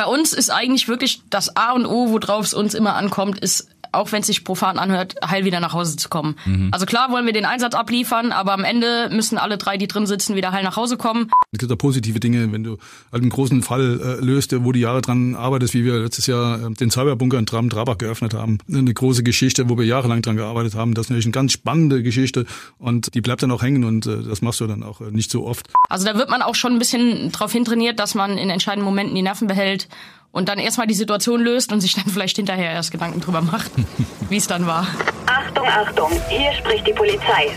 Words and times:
Bei 0.00 0.06
uns 0.06 0.32
ist 0.32 0.48
eigentlich 0.48 0.88
wirklich 0.88 1.20
das 1.28 1.58
A 1.58 1.72
und 1.72 1.84
O, 1.84 2.08
worauf 2.08 2.46
es 2.46 2.54
uns 2.54 2.72
immer 2.72 2.94
ankommt, 2.94 3.38
ist 3.38 3.68
auch 3.92 4.12
wenn 4.12 4.20
es 4.20 4.26
sich 4.26 4.44
profan 4.44 4.78
anhört, 4.78 5.16
heil 5.24 5.44
wieder 5.44 5.60
nach 5.60 5.72
Hause 5.72 5.96
zu 5.96 6.08
kommen. 6.08 6.36
Mhm. 6.44 6.68
Also 6.72 6.86
klar 6.86 7.10
wollen 7.10 7.26
wir 7.26 7.32
den 7.32 7.44
Einsatz 7.44 7.74
abliefern, 7.74 8.32
aber 8.32 8.52
am 8.52 8.64
Ende 8.64 9.08
müssen 9.12 9.38
alle 9.38 9.58
drei, 9.58 9.76
die 9.76 9.88
drin 9.88 10.06
sitzen, 10.06 10.36
wieder 10.36 10.52
heil 10.52 10.64
nach 10.64 10.76
Hause 10.76 10.96
kommen. 10.96 11.30
Es 11.52 11.58
gibt 11.58 11.70
da 11.70 11.76
positive 11.76 12.20
Dinge, 12.20 12.52
wenn 12.52 12.64
du 12.64 12.78
halt 13.12 13.22
einen 13.22 13.30
großen 13.30 13.62
Fall 13.62 14.00
äh, 14.00 14.24
löst, 14.24 14.54
wo 14.64 14.72
du 14.72 14.78
Jahre 14.78 15.00
dran 15.00 15.34
arbeitest, 15.34 15.74
wie 15.74 15.84
wir 15.84 15.98
letztes 15.98 16.26
Jahr 16.26 16.60
äh, 16.60 16.70
den 16.74 16.90
Cyberbunker 16.90 17.38
in 17.38 17.46
Tram-Trabach 17.46 17.98
geöffnet 17.98 18.34
haben. 18.34 18.58
Eine 18.68 18.92
große 18.92 19.22
Geschichte, 19.22 19.68
wo 19.68 19.78
wir 19.78 19.84
jahrelang 19.84 20.22
dran 20.22 20.36
gearbeitet 20.36 20.74
haben. 20.74 20.94
Das 20.94 21.06
ist 21.06 21.10
natürlich 21.10 21.26
eine 21.26 21.32
ganz 21.32 21.52
spannende 21.52 22.02
Geschichte 22.02 22.46
und 22.78 23.14
die 23.14 23.20
bleibt 23.20 23.42
dann 23.42 23.50
auch 23.50 23.62
hängen 23.62 23.84
und 23.84 24.06
äh, 24.06 24.22
das 24.22 24.42
machst 24.42 24.60
du 24.60 24.66
dann 24.66 24.82
auch 24.82 25.00
äh, 25.00 25.10
nicht 25.10 25.30
so 25.30 25.46
oft. 25.46 25.68
Also 25.88 26.04
da 26.04 26.16
wird 26.16 26.30
man 26.30 26.42
auch 26.42 26.54
schon 26.54 26.72
ein 26.72 26.78
bisschen 26.78 27.32
drauf 27.32 27.52
hintrainiert, 27.52 27.98
dass 27.98 28.14
man 28.14 28.38
in 28.38 28.50
entscheidenden 28.50 28.84
Momenten 28.84 29.14
die 29.14 29.22
Nerven 29.22 29.48
behält 29.48 29.88
und 30.32 30.48
dann 30.48 30.58
erstmal 30.58 30.86
die 30.86 30.94
Situation 30.94 31.40
löst 31.40 31.72
und 31.72 31.80
sich 31.80 31.94
dann 31.94 32.04
vielleicht 32.12 32.36
hinterher 32.36 32.72
erst 32.72 32.90
Gedanken 32.90 33.20
drüber 33.20 33.40
macht, 33.40 33.70
wie 34.28 34.36
es 34.36 34.46
dann 34.46 34.66
war. 34.66 34.86
Achtung, 35.26 35.66
Achtung, 35.66 36.10
hier 36.28 36.52
spricht 36.52 36.86
die 36.86 36.92
Polizei. 36.92 37.50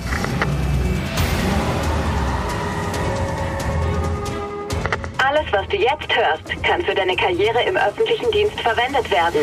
Alles, 5.18 5.52
was 5.52 5.68
du 5.70 5.78
jetzt 5.78 6.16
hörst, 6.16 6.64
kann 6.64 6.84
für 6.84 6.94
deine 6.94 7.16
Karriere 7.16 7.64
im 7.64 7.76
öffentlichen 7.76 8.30
Dienst 8.32 8.60
verwendet 8.60 9.10
werden. 9.10 9.42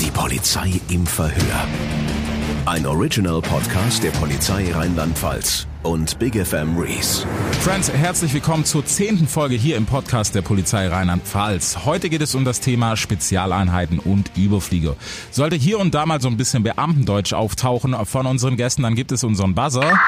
Die 0.00 0.10
Polizei 0.10 0.80
im 0.88 1.06
Verhör. 1.06 1.66
Ein 2.66 2.86
Original-Podcast 2.86 4.04
der 4.04 4.10
Polizei 4.10 4.70
Rheinland-Pfalz 4.72 5.66
und 5.82 6.18
Big 6.18 6.34
FM 6.34 6.78
Reese. 6.78 7.26
Friends, 7.60 7.90
herzlich 7.92 8.34
willkommen 8.34 8.64
zur 8.64 8.84
zehnten 8.84 9.26
Folge 9.26 9.54
hier 9.54 9.76
im 9.76 9.86
Podcast 9.86 10.34
der 10.34 10.42
Polizei 10.42 10.88
Rheinland-Pfalz. 10.88 11.84
Heute 11.84 12.08
geht 12.08 12.22
es 12.22 12.34
um 12.34 12.44
das 12.44 12.60
Thema 12.60 12.96
Spezialeinheiten 12.96 13.98
und 13.98 14.30
Überflieger. 14.36 14.96
Sollte 15.30 15.56
hier 15.56 15.78
und 15.78 15.94
da 15.94 16.06
mal 16.06 16.20
so 16.20 16.28
ein 16.28 16.36
bisschen 16.36 16.62
Beamtendeutsch 16.62 17.32
auftauchen 17.32 17.94
von 18.04 18.26
unseren 18.26 18.56
Gästen, 18.56 18.82
dann 18.82 18.94
gibt 18.94 19.12
es 19.12 19.24
unseren 19.24 19.54
Buzzer 19.54 19.98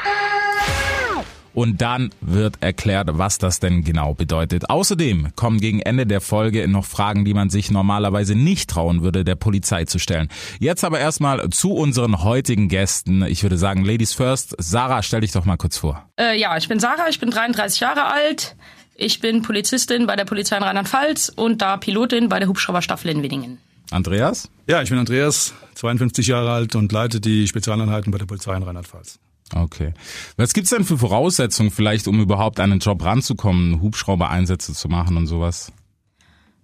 und 1.55 1.81
dann 1.81 2.11
wird 2.21 2.57
erklärt, 2.61 3.07
was 3.13 3.37
das 3.37 3.59
denn 3.59 3.83
genau 3.83 4.13
bedeutet. 4.13 4.69
Außerdem 4.69 5.35
kommen 5.35 5.59
gegen 5.59 5.79
Ende 5.79 6.05
der 6.05 6.21
Folge 6.21 6.67
noch 6.67 6.85
Fragen, 6.85 7.25
die 7.25 7.33
man 7.33 7.49
sich 7.49 7.71
normalerweise 7.71 8.35
nicht 8.35 8.69
trauen 8.69 9.01
würde, 9.01 9.23
der 9.23 9.35
Polizei 9.35 9.85
zu 9.85 9.97
stellen. 9.97 10.29
Jetzt 10.59 10.83
aber 10.83 10.99
erstmal 10.99 11.49
zu 11.49 11.73
unseren 11.73 12.23
heutigen 12.23 12.67
Gästen. 12.67 13.23
Ich 13.23 13.41
würde 13.41 13.57
sagen, 13.57 13.83
Ladies 13.83 14.13
first. 14.13 14.55
Sarah, 14.59 15.01
stell 15.01 15.21
dich 15.21 15.31
doch 15.31 15.45
mal 15.45 15.57
kurz 15.57 15.77
vor. 15.77 16.07
Äh, 16.19 16.37
ja, 16.39 16.57
ich 16.57 16.67
bin 16.67 16.79
Sarah, 16.79 17.07
ich 17.09 17.19
bin 17.19 17.31
33 17.31 17.79
Jahre 17.79 18.05
alt. 18.05 18.55
Ich 18.95 19.19
bin 19.19 19.41
Polizistin 19.41 20.07
bei 20.07 20.15
der 20.15 20.25
Polizei 20.25 20.57
in 20.57 20.63
Rheinland-Pfalz 20.63 21.29
und 21.35 21.61
da 21.61 21.77
Pilotin 21.77 22.29
bei 22.29 22.39
der 22.39 22.47
Hubschrauberstaffel 22.47 23.11
in 23.11 23.23
Winningen. 23.23 23.59
Andreas? 23.91 24.49
Ja, 24.67 24.81
ich 24.81 24.89
bin 24.89 24.97
Andreas, 24.97 25.53
52 25.75 26.27
Jahre 26.27 26.51
alt 26.51 26.75
und 26.75 26.91
leite 26.91 27.21
die 27.21 27.47
Spezialeinheiten 27.47 28.11
bei 28.11 28.17
der 28.17 28.25
Polizei 28.25 28.55
in 28.55 28.63
Rheinland-Pfalz. 28.63 29.19
Okay. 29.53 29.93
Was 30.37 30.53
gibt's 30.53 30.71
denn 30.71 30.85
für 30.85 30.97
Voraussetzungen 30.97 31.71
vielleicht, 31.71 32.07
um 32.07 32.19
überhaupt 32.19 32.59
an 32.59 32.71
einen 32.71 32.79
Job 32.79 33.03
ranzukommen, 33.03 33.81
Hubschrauber-Einsätze 33.81 34.73
zu 34.73 34.87
machen 34.87 35.17
und 35.17 35.27
sowas? 35.27 35.71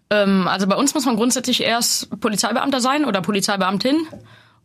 Ähm, 0.09 0.47
also 0.47 0.67
bei 0.67 0.75
uns 0.75 0.93
muss 0.93 1.05
man 1.05 1.15
grundsätzlich 1.15 1.61
erst 1.61 2.19
Polizeibeamter 2.19 2.81
sein 2.81 3.05
oder 3.05 3.21
Polizeibeamtin. 3.21 4.07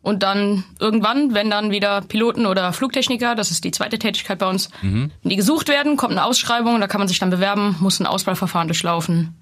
Und 0.01 0.23
dann 0.23 0.63
irgendwann, 0.79 1.33
wenn 1.33 1.49
dann 1.49 1.71
wieder 1.71 2.01
Piloten 2.01 2.45
oder 2.45 2.71
Flugtechniker, 2.71 3.35
das 3.35 3.51
ist 3.51 3.63
die 3.63 3.71
zweite 3.71 3.99
Tätigkeit 3.99 4.39
bei 4.39 4.47
uns, 4.47 4.69
mhm. 4.81 5.11
wenn 5.21 5.29
die 5.29 5.35
gesucht 5.35 5.67
werden, 5.67 5.97
kommt 5.97 6.13
eine 6.13 6.23
Ausschreibung, 6.23 6.79
da 6.79 6.87
kann 6.87 6.99
man 6.99 7.07
sich 7.07 7.19
dann 7.19 7.29
bewerben, 7.29 7.75
muss 7.79 7.99
ein 7.99 8.05
Auswahlverfahren 8.05 8.67
durchlaufen. 8.67 9.35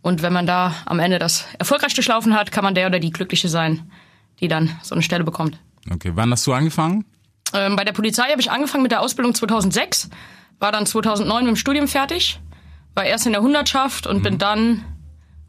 Und 0.00 0.22
wenn 0.22 0.32
man 0.32 0.46
da 0.46 0.74
am 0.86 0.98
Ende 0.98 1.18
das 1.18 1.46
erfolgreich 1.58 1.94
durchlaufen 1.94 2.34
hat, 2.34 2.50
kann 2.50 2.64
man 2.64 2.74
der 2.74 2.88
oder 2.88 2.98
die 2.98 3.10
Glückliche 3.10 3.48
sein, 3.48 3.90
die 4.40 4.48
dann 4.48 4.76
so 4.82 4.94
eine 4.94 5.02
Stelle 5.02 5.22
bekommt. 5.22 5.60
Okay, 5.88 6.12
wann 6.14 6.32
hast 6.32 6.46
du 6.46 6.52
angefangen? 6.52 7.04
Ähm, 7.54 7.76
bei 7.76 7.84
der 7.84 7.92
Polizei 7.92 8.24
habe 8.30 8.40
ich 8.40 8.50
angefangen 8.50 8.82
mit 8.82 8.92
der 8.92 9.00
Ausbildung 9.00 9.34
2006, 9.34 10.10
war 10.58 10.72
dann 10.72 10.86
2009 10.86 11.44
mit 11.44 11.50
dem 11.50 11.56
Studium 11.56 11.88
fertig, 11.88 12.40
war 12.94 13.04
erst 13.04 13.26
in 13.26 13.32
der 13.32 13.42
Hundertschaft 13.42 14.06
und 14.06 14.18
mhm. 14.18 14.22
bin 14.22 14.38
dann 14.38 14.84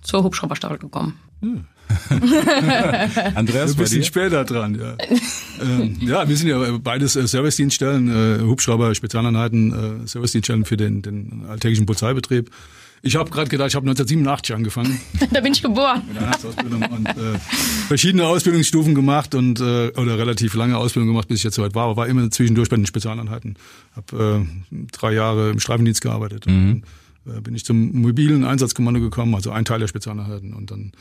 zur 0.02 0.24
Hubschrauberstaffel 0.24 0.78
gekommen. 0.78 1.20
Mhm. 1.42 1.66
Andreas, 3.36 3.72
ein 3.72 3.78
bisschen 3.78 4.04
später 4.04 4.46
dran, 4.46 4.76
ja. 4.76 4.98
ähm, 5.62 5.98
ja, 6.00 6.28
wir 6.28 6.36
sind 6.36 6.48
ja 6.48 6.78
beides 6.78 7.16
äh, 7.16 7.28
Servicedienststellen, 7.28 8.10
äh, 8.10 8.44
Hubschrauber, 8.44 8.96
Spezialeinheiten, 8.96 10.04
äh, 10.04 10.08
Servicedienststellen 10.08 10.66
für 10.66 10.78
den, 10.78 11.02
den 11.02 11.46
alltäglichen 11.48 11.86
Polizeibetrieb. 11.86 12.50
Ich 13.06 13.18
habe 13.18 13.30
gerade 13.30 13.50
gedacht, 13.50 13.68
ich 13.68 13.76
habe 13.76 13.86
1987 13.86 14.56
angefangen. 14.56 14.98
da 15.32 15.42
bin 15.42 15.52
ich 15.52 15.62
geboren. 15.62 16.04
Mit 16.08 16.16
der 16.16 16.30
Arztausbildung 16.30 16.84
und 16.84 17.10
äh, 17.10 17.38
verschiedene 17.88 18.26
Ausbildungsstufen 18.26 18.96
gemacht 18.96 19.36
und 19.36 19.60
äh, 19.60 19.90
oder 19.90 20.18
relativ 20.18 20.54
lange 20.54 20.78
Ausbildung 20.78 21.10
gemacht, 21.10 21.28
bis 21.28 21.40
ich 21.40 21.44
jetzt 21.44 21.56
soweit 21.56 21.76
war. 21.76 21.84
Aber 21.84 21.98
war 21.98 22.08
immer 22.08 22.32
zwischendurch 22.32 22.70
bei 22.70 22.78
den 22.78 22.86
Spezialeinheiten. 22.86 23.58
Habe 23.94 24.48
äh, 24.72 24.78
drei 24.94 25.12
Jahre 25.12 25.52
im 25.52 25.60
Streifendienst 25.60 26.00
gearbeitet. 26.02 26.48
Mhm. 26.48 26.84
Und, 27.26 27.36
äh, 27.36 27.42
bin 27.42 27.56
ich 27.56 27.66
zum 27.66 27.92
mobilen 27.92 28.46
Einsatzkommando 28.46 29.02
gekommen, 29.02 29.36
also 29.36 29.52
ein 29.52 29.66
Teil 29.66 29.80
der 29.80 29.88
Spezialeinheiten. 29.88 30.54
Und 30.54 30.72
dann 30.72 30.94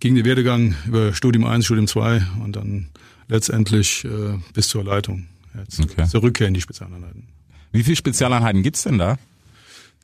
ging 0.00 0.14
der 0.14 0.26
Werdegang 0.26 0.74
über 0.86 1.14
Studium 1.14 1.46
1, 1.46 1.64
Studium 1.64 1.86
2 1.86 2.22
und 2.44 2.54
dann 2.54 2.88
letztendlich 3.28 4.04
äh, 4.04 4.38
bis 4.52 4.68
zur 4.68 4.84
Leitung. 4.84 5.26
Jetzt 5.58 5.80
okay. 5.80 6.06
zur 6.06 6.22
Rückkehr 6.22 6.48
in 6.48 6.54
die 6.54 6.60
Spezialeinheiten. 6.60 7.28
Wie 7.72 7.82
viele 7.82 7.96
Spezialeinheiten 7.96 8.62
gibt's 8.62 8.82
denn 8.82 8.98
da? 8.98 9.16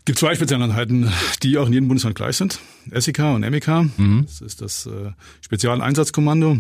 Gibt 0.05 0.19
zwei 0.19 0.35
Spezialeinheiten, 0.35 1.11
die 1.43 1.59
auch 1.59 1.67
in 1.67 1.73
jedem 1.73 1.89
Bundesland 1.89 2.17
gleich 2.17 2.37
sind. 2.37 2.61
SEK 2.93 3.21
und 3.21 3.41
MEK. 3.41 3.69
Mhm. 3.97 4.25
Das 4.27 4.41
ist 4.41 4.61
das 4.61 4.87
äh, 4.87 5.13
Spezialeinsatzkommando. 5.41 6.59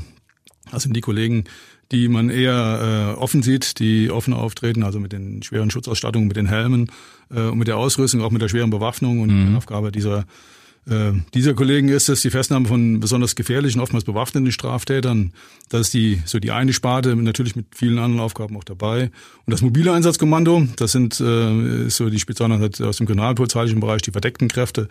Das 0.70 0.84
sind 0.84 0.94
die 0.96 1.00
Kollegen, 1.00 1.44
die 1.90 2.08
man 2.08 2.30
eher 2.30 3.14
äh, 3.16 3.20
offen 3.20 3.42
sieht, 3.42 3.78
die 3.78 4.10
offen 4.10 4.32
auftreten, 4.32 4.82
also 4.82 5.00
mit 5.00 5.12
den 5.12 5.42
schweren 5.42 5.70
Schutzausstattungen, 5.70 6.28
mit 6.28 6.36
den 6.36 6.46
Helmen 6.46 6.90
äh, 7.30 7.40
und 7.42 7.58
mit 7.58 7.68
der 7.68 7.76
Ausrüstung, 7.76 8.22
auch 8.22 8.30
mit 8.30 8.40
der 8.40 8.48
schweren 8.48 8.70
Bewaffnung. 8.70 9.20
Und 9.20 9.30
mhm. 9.30 9.50
die 9.50 9.56
Aufgabe 9.56 9.92
dieser 9.92 10.24
äh, 10.88 11.12
dieser 11.32 11.54
Kollegen 11.54 11.88
ist 11.88 12.08
es 12.08 12.22
die 12.22 12.30
Festnahme 12.30 12.66
von 12.66 12.98
besonders 12.98 13.36
gefährlichen, 13.36 13.80
oftmals 13.80 14.04
bewaffneten 14.04 14.50
Straftätern. 14.50 15.32
Das 15.68 15.82
ist 15.82 15.94
die 15.94 16.20
so 16.24 16.40
die 16.40 16.50
eine 16.50 16.72
Sparte, 16.72 17.14
natürlich 17.14 17.54
mit 17.54 17.66
vielen 17.74 17.98
anderen 17.98 18.20
Aufgaben 18.20 18.56
auch 18.56 18.64
dabei. 18.64 19.10
Und 19.46 19.52
das 19.52 19.62
mobile 19.62 19.92
Einsatzkommando, 19.92 20.66
das 20.76 20.92
sind 20.92 21.20
äh, 21.20 21.86
ist 21.86 21.96
so 21.96 22.10
die 22.10 22.18
Spezialeinheit 22.18 22.80
aus 22.80 22.96
dem 22.96 23.06
kriminalpolizeilichen 23.06 23.80
Bereich, 23.80 24.02
die 24.02 24.10
verdeckten 24.10 24.48
Kräfte. 24.48 24.88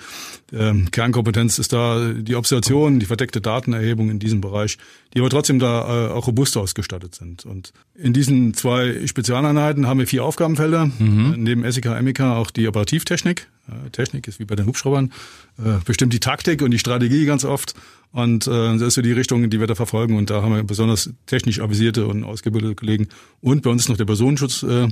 Ähm, 0.53 0.89
Kernkompetenz 0.91 1.59
ist 1.59 1.73
da 1.73 2.13
die 2.13 2.35
Observation, 2.35 2.99
die 2.99 3.05
verdeckte 3.05 3.41
Datenerhebung 3.41 4.09
in 4.09 4.19
diesem 4.19 4.39
Bereich, 4.39 4.77
die 5.13 5.19
aber 5.19 5.29
trotzdem 5.29 5.59
da 5.59 6.07
äh, 6.07 6.11
auch 6.11 6.27
robust 6.27 6.55
ausgestattet 6.55 7.15
sind. 7.15 7.45
Und 7.45 7.73
in 7.95 8.13
diesen 8.13 8.53
zwei 8.53 9.05
Spezialeinheiten 9.05 9.87
haben 9.87 9.99
wir 9.99 10.07
vier 10.07 10.23
Aufgabenfelder. 10.23 10.85
Mhm. 10.85 11.35
Neben 11.37 11.69
SEK, 11.69 12.01
MEK 12.01 12.21
auch 12.21 12.49
die 12.49 12.67
Operativtechnik. 12.67 13.47
Technik 13.91 14.27
ist 14.27 14.39
wie 14.39 14.45
bei 14.45 14.55
den 14.55 14.65
Hubschraubern, 14.65 15.11
äh, 15.57 15.77
bestimmt 15.85 16.13
die 16.13 16.19
Taktik 16.19 16.61
und 16.61 16.71
die 16.71 16.79
Strategie 16.79 17.25
ganz 17.25 17.45
oft. 17.45 17.73
Und 18.11 18.47
äh, 18.47 18.73
das 18.73 18.81
ist 18.81 18.93
so 18.95 19.01
die 19.01 19.13
Richtung, 19.13 19.49
die 19.49 19.59
wir 19.59 19.67
da 19.67 19.75
verfolgen. 19.75 20.17
Und 20.17 20.29
da 20.29 20.41
haben 20.41 20.53
wir 20.53 20.63
besonders 20.63 21.11
technisch 21.25 21.59
avisierte 21.59 22.07
und 22.07 22.23
ausgebildete 22.23 22.75
Kollegen. 22.75 23.07
Und 23.39 23.63
bei 23.63 23.69
uns 23.69 23.83
ist 23.83 23.89
noch 23.89 23.97
der 23.97 24.05
Personenschutz 24.05 24.63
äh, 24.63 24.89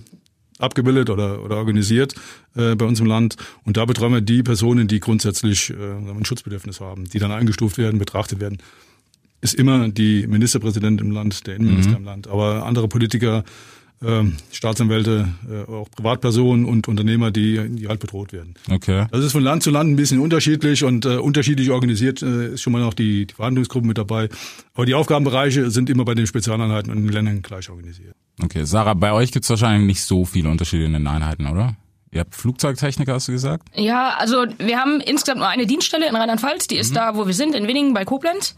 abgebildet 0.60 1.10
oder, 1.10 1.44
oder 1.44 1.58
organisiert 1.58 2.16
äh, 2.56 2.76
bei 2.76 2.86
uns 2.86 3.00
im 3.00 3.06
Land. 3.08 3.36
Und 3.64 3.78
da 3.78 3.86
betreuen 3.86 4.14
wir 4.14 4.22
die 4.22 4.44
Personen, 4.44 4.88
die 4.88 5.00
grundsätzlich 5.00 5.72
äh, 5.72 5.74
ein 5.74 6.26
Schutzbedürfnis 6.26 6.80
haben, 6.80 7.06
die 7.06 7.20
dann 7.20 7.32
eingestuft 7.32 7.78
werden, 7.78 8.00
betrachtet 8.00 8.40
werden. 8.40 8.60
Ist 9.42 9.56
immer 9.56 9.88
die 9.88 10.28
Ministerpräsidentin 10.28 11.08
im 11.08 11.14
Land, 11.14 11.48
der 11.48 11.56
Innenminister 11.56 11.92
mhm. 11.92 11.98
im 11.98 12.04
Land. 12.04 12.28
Aber 12.28 12.66
andere 12.66 12.88
Politiker 12.90 13.44
Staatsanwälte, 14.52 15.28
äh, 15.50 15.72
auch 15.72 15.90
Privatpersonen 15.92 16.66
und 16.66 16.88
Unternehmer, 16.88 17.32
die, 17.32 17.60
die 17.70 17.88
halt 17.88 18.00
bedroht 18.00 18.32
werden. 18.32 18.54
Okay. 18.72 19.08
Das 19.12 19.26
ist 19.26 19.34
von 19.34 19.44
Land 19.44 19.64
zu 19.64 19.72
Land 19.72 19.90
ein 19.90 19.96
bisschen 19.98 20.20
unterschiedlich 20.20 20.84
und 20.84 21.06
äh, 21.06 21.18
unterschiedlich 21.18 21.70
organisiert 21.70 22.22
äh, 22.22 22.54
ist 22.54 22.62
schon 22.62 22.74
mal 22.74 22.82
noch 22.82 22.94
die, 22.94 23.28
die 23.28 23.34
Verhandlungsgruppe 23.34 23.86
mit 23.86 23.98
dabei. 23.98 24.30
Aber 24.74 24.86
die 24.86 24.94
Aufgabenbereiche 24.94 25.70
sind 25.70 25.90
immer 25.90 26.06
bei 26.06 26.16
den 26.16 26.28
Spezialeinheiten 26.28 26.92
und 26.92 27.00
in 27.00 27.04
den 27.06 27.14
Ländern 27.14 27.42
gleich 27.42 27.70
organisiert. 27.70 28.16
Okay, 28.42 28.64
Sarah, 28.64 28.94
bei 28.94 29.12
euch 29.12 29.32
gibt 29.32 29.44
es 29.44 29.50
wahrscheinlich 29.50 29.86
nicht 29.86 30.02
so 30.02 30.24
viele 30.24 30.50
Unterschiede 30.50 30.86
in 30.86 30.94
den 30.94 31.08
Einheiten, 31.08 31.48
oder? 31.48 31.76
Ihr 32.12 32.22
habt 32.22 32.36
Flugzeugtechniker, 32.36 33.14
hast 33.14 33.28
du 33.28 33.34
gesagt? 33.34 33.68
Ja, 33.76 34.16
also 34.18 34.46
wir 34.58 34.80
haben 34.80 35.00
insgesamt 35.02 35.40
nur 35.40 35.50
eine 35.50 35.68
Dienststelle 35.68 36.08
in 36.08 36.16
Rheinland-Pfalz, 36.16 36.68
die 36.68 36.78
ist 36.78 36.92
mhm. 36.92 36.96
da, 36.96 37.16
wo 37.16 37.28
wir 37.28 37.34
sind, 37.34 37.54
in 37.54 37.68
Winningen 37.68 37.94
bei 37.94 38.06
Koblenz. 38.06 38.56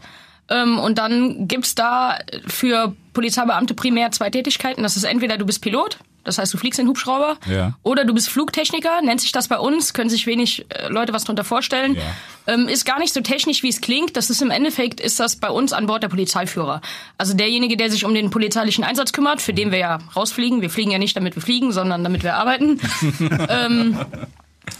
Ähm, 0.52 0.78
und 0.78 0.98
dann 0.98 1.48
gibt's 1.48 1.74
da 1.74 2.18
für 2.46 2.94
Polizeibeamte 3.12 3.74
primär 3.74 4.10
zwei 4.12 4.30
Tätigkeiten. 4.30 4.82
Das 4.82 4.96
ist 4.96 5.04
entweder 5.04 5.38
du 5.38 5.46
bist 5.46 5.62
Pilot, 5.62 5.98
das 6.24 6.38
heißt, 6.38 6.54
du 6.54 6.58
fliegst 6.58 6.78
in 6.78 6.86
Hubschrauber. 6.86 7.36
Ja. 7.50 7.74
Oder 7.82 8.04
du 8.04 8.14
bist 8.14 8.28
Flugtechniker, 8.28 9.02
nennt 9.02 9.20
sich 9.20 9.32
das 9.32 9.48
bei 9.48 9.58
uns, 9.58 9.92
können 9.92 10.10
sich 10.10 10.26
wenig 10.26 10.64
äh, 10.68 10.88
Leute 10.88 11.12
was 11.12 11.24
drunter 11.24 11.44
vorstellen. 11.44 11.96
Ja. 11.96 12.54
Ähm, 12.54 12.68
ist 12.68 12.84
gar 12.84 12.98
nicht 12.98 13.12
so 13.12 13.20
technisch, 13.20 13.62
wie 13.62 13.68
es 13.68 13.80
klingt. 13.80 14.16
Das 14.16 14.30
ist 14.30 14.40
im 14.42 14.50
Endeffekt, 14.50 15.00
ist 15.00 15.18
das 15.18 15.36
bei 15.36 15.50
uns 15.50 15.72
an 15.72 15.86
Bord 15.86 16.02
der 16.02 16.08
Polizeiführer. 16.08 16.80
Also 17.18 17.34
derjenige, 17.34 17.76
der 17.76 17.90
sich 17.90 18.04
um 18.04 18.14
den 18.14 18.30
polizeilichen 18.30 18.84
Einsatz 18.84 19.12
kümmert, 19.12 19.40
für 19.40 19.54
den 19.54 19.72
wir 19.72 19.78
ja 19.78 19.98
rausfliegen. 20.14 20.60
Wir 20.60 20.70
fliegen 20.70 20.92
ja 20.92 20.98
nicht, 20.98 21.16
damit 21.16 21.34
wir 21.34 21.42
fliegen, 21.42 21.72
sondern 21.72 22.04
damit 22.04 22.22
wir 22.22 22.34
arbeiten. 22.34 22.80
ähm, 23.48 23.98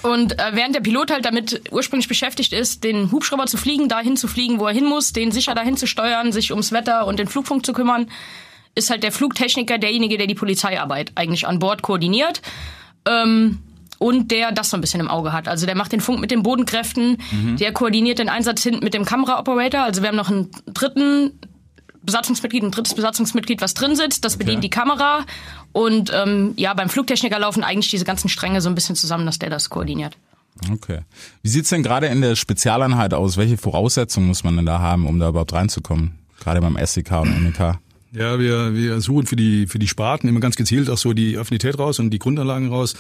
Und 0.03 0.39
äh, 0.39 0.51
während 0.53 0.75
der 0.75 0.81
Pilot 0.81 1.11
halt 1.11 1.25
damit 1.25 1.63
ursprünglich 1.71 2.09
beschäftigt 2.09 2.53
ist, 2.53 2.85
den 2.85 3.11
Hubschrauber 3.11 3.47
zu 3.47 3.57
fliegen, 3.57 3.89
dahin 3.89 4.17
zu 4.17 4.29
fliegen, 4.29 4.59
wo 4.61 4.67
er 4.67 4.75
hin 4.75 4.85
muss, 4.85 5.13
den 5.13 5.33
sicher 5.33 5.55
dahin 5.55 5.77
zu 5.77 5.87
steuern, 5.87 6.33
sich 6.33 6.51
ums 6.51 6.73
Wetter 6.73 7.07
und 7.07 7.19
den 7.19 7.27
Flugfunk 7.27 7.67
zu 7.67 7.73
kümmern, 7.73 8.09
ist 8.75 8.91
halt 8.91 9.03
der 9.03 9.13
Flugtechniker 9.13 9.79
derjenige, 9.79 10.19
der 10.19 10.27
die 10.27 10.35
Polizeiarbeit 10.35 11.13
eigentlich 11.15 11.47
an 11.47 11.59
Bord 11.59 11.83
koordiniert. 11.83 12.43
Ähm, 13.07 13.59
und 13.99 14.33
der 14.33 14.51
das 14.51 14.71
so 14.71 14.77
ein 14.77 14.81
bisschen 14.81 14.99
im 14.99 15.07
Auge 15.07 15.33
hat. 15.33 15.47
Also 15.47 15.65
der 15.65 15.77
macht 15.77 15.93
den 15.93 16.01
Funk 16.01 16.19
mit 16.19 16.33
den 16.33 16.43
Bodenkräften, 16.43 17.19
mhm. 17.31 17.57
der 17.57 17.73
koordiniert 17.73 18.19
den 18.19 18.29
Einsatz 18.29 18.61
hinten 18.65 18.83
mit 18.83 18.95
dem 18.95 19.05
Kameraoperator. 19.05 19.81
Also 19.81 20.03
wir 20.03 20.09
haben 20.09 20.17
noch 20.17 20.29
einen 20.29 20.51
dritten 20.67 21.39
Besatzungsmitglied, 22.03 22.65
ein 22.65 22.73
drittes 22.73 22.95
Besatzungsmitglied, 22.95 23.61
was 23.61 23.75
drin 23.75 23.95
sitzt, 23.95 24.25
das 24.25 24.37
bedient 24.37 24.59
okay. 24.59 24.67
die 24.67 24.71
Kamera. 24.71 25.25
Und 25.73 26.11
ähm, 26.15 26.53
ja, 26.57 26.75
beim 26.75 26.89
Flugtechniker 26.89 27.39
laufen 27.39 27.65
eigentlich 27.65 27.91
diese 27.91 28.05
ganzen 28.05 28.29
Stränge 28.29 28.61
so 28.61 28.69
ein 28.69 28.75
bisschen 28.75 28.97
zusammen, 28.97 29.27
dass 29.27 29.39
der 29.39 29.51
das 29.51 29.71
koordiniert. 29.71 30.17
Okay. 30.71 31.01
Wie 31.43 31.49
sieht's 31.49 31.71
denn 31.71 31.83
gerade 31.83 32.07
in 32.07 32.21
der 32.21 32.37
Spezialeinheit 32.37 33.15
aus? 33.15 33.37
Welche 33.37 33.57
Voraussetzungen 33.57 34.27
muss 34.29 34.45
man 34.45 34.57
denn 34.57 34.67
da 34.67 34.81
haben, 34.81 35.07
um 35.07 35.19
da 35.19 35.31
überhaupt 35.31 35.53
reinzukommen? 35.53 36.19
Gerade 36.41 36.61
beim 36.61 36.77
SEK 36.85 37.13
und 37.13 37.43
MEK? 37.43 37.79
Ja, 38.15 38.39
wir, 38.39 38.75
wir 38.75 39.01
suchen 39.01 39.25
für 39.25 39.37
die, 39.37 39.67
für 39.67 39.79
die 39.79 39.89
Sparten 39.89 40.29
immer 40.29 40.41
ganz 40.41 40.57
gezielt 40.57 40.91
auch 40.91 40.99
so 40.99 41.15
die 41.15 41.39
Affinität 41.39 41.79
raus 41.79 41.99
und 41.99 42.11
die 42.11 42.19
Grundanlagen 42.19 42.69
raus. 42.69 42.95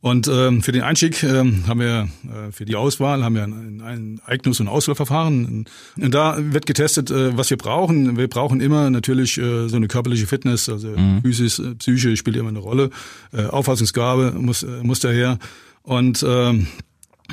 Und 0.00 0.28
ähm, 0.28 0.62
für 0.62 0.70
den 0.70 0.82
Einstieg 0.82 1.20
ähm, 1.24 1.64
haben 1.66 1.80
wir, 1.80 2.08
äh, 2.24 2.52
für 2.52 2.64
die 2.64 2.76
Auswahl 2.76 3.24
haben 3.24 3.34
wir 3.34 3.42
ein, 3.42 3.80
ein 3.80 4.20
Eignungs- 4.24 4.60
und 4.60 4.68
Auswahlverfahren. 4.68 5.66
Und 5.96 6.14
da 6.14 6.36
wird 6.38 6.66
getestet, 6.66 7.10
äh, 7.10 7.36
was 7.36 7.50
wir 7.50 7.56
brauchen. 7.56 8.16
Wir 8.16 8.28
brauchen 8.28 8.60
immer 8.60 8.88
natürlich 8.90 9.36
äh, 9.36 9.68
so 9.68 9.76
eine 9.76 9.88
körperliche 9.88 10.28
Fitness, 10.28 10.68
also 10.68 10.88
mhm. 10.88 11.22
Physis, 11.22 11.58
äh, 11.58 11.74
Psyche 11.74 12.16
spielt 12.16 12.36
immer 12.36 12.50
eine 12.50 12.60
Rolle. 12.60 12.90
Äh, 13.32 13.46
Auffassungsgabe 13.46 14.32
muss, 14.36 14.62
äh, 14.62 14.82
muss 14.84 15.00
daher. 15.00 15.40
Und 15.82 16.24
ähm, 16.24 16.68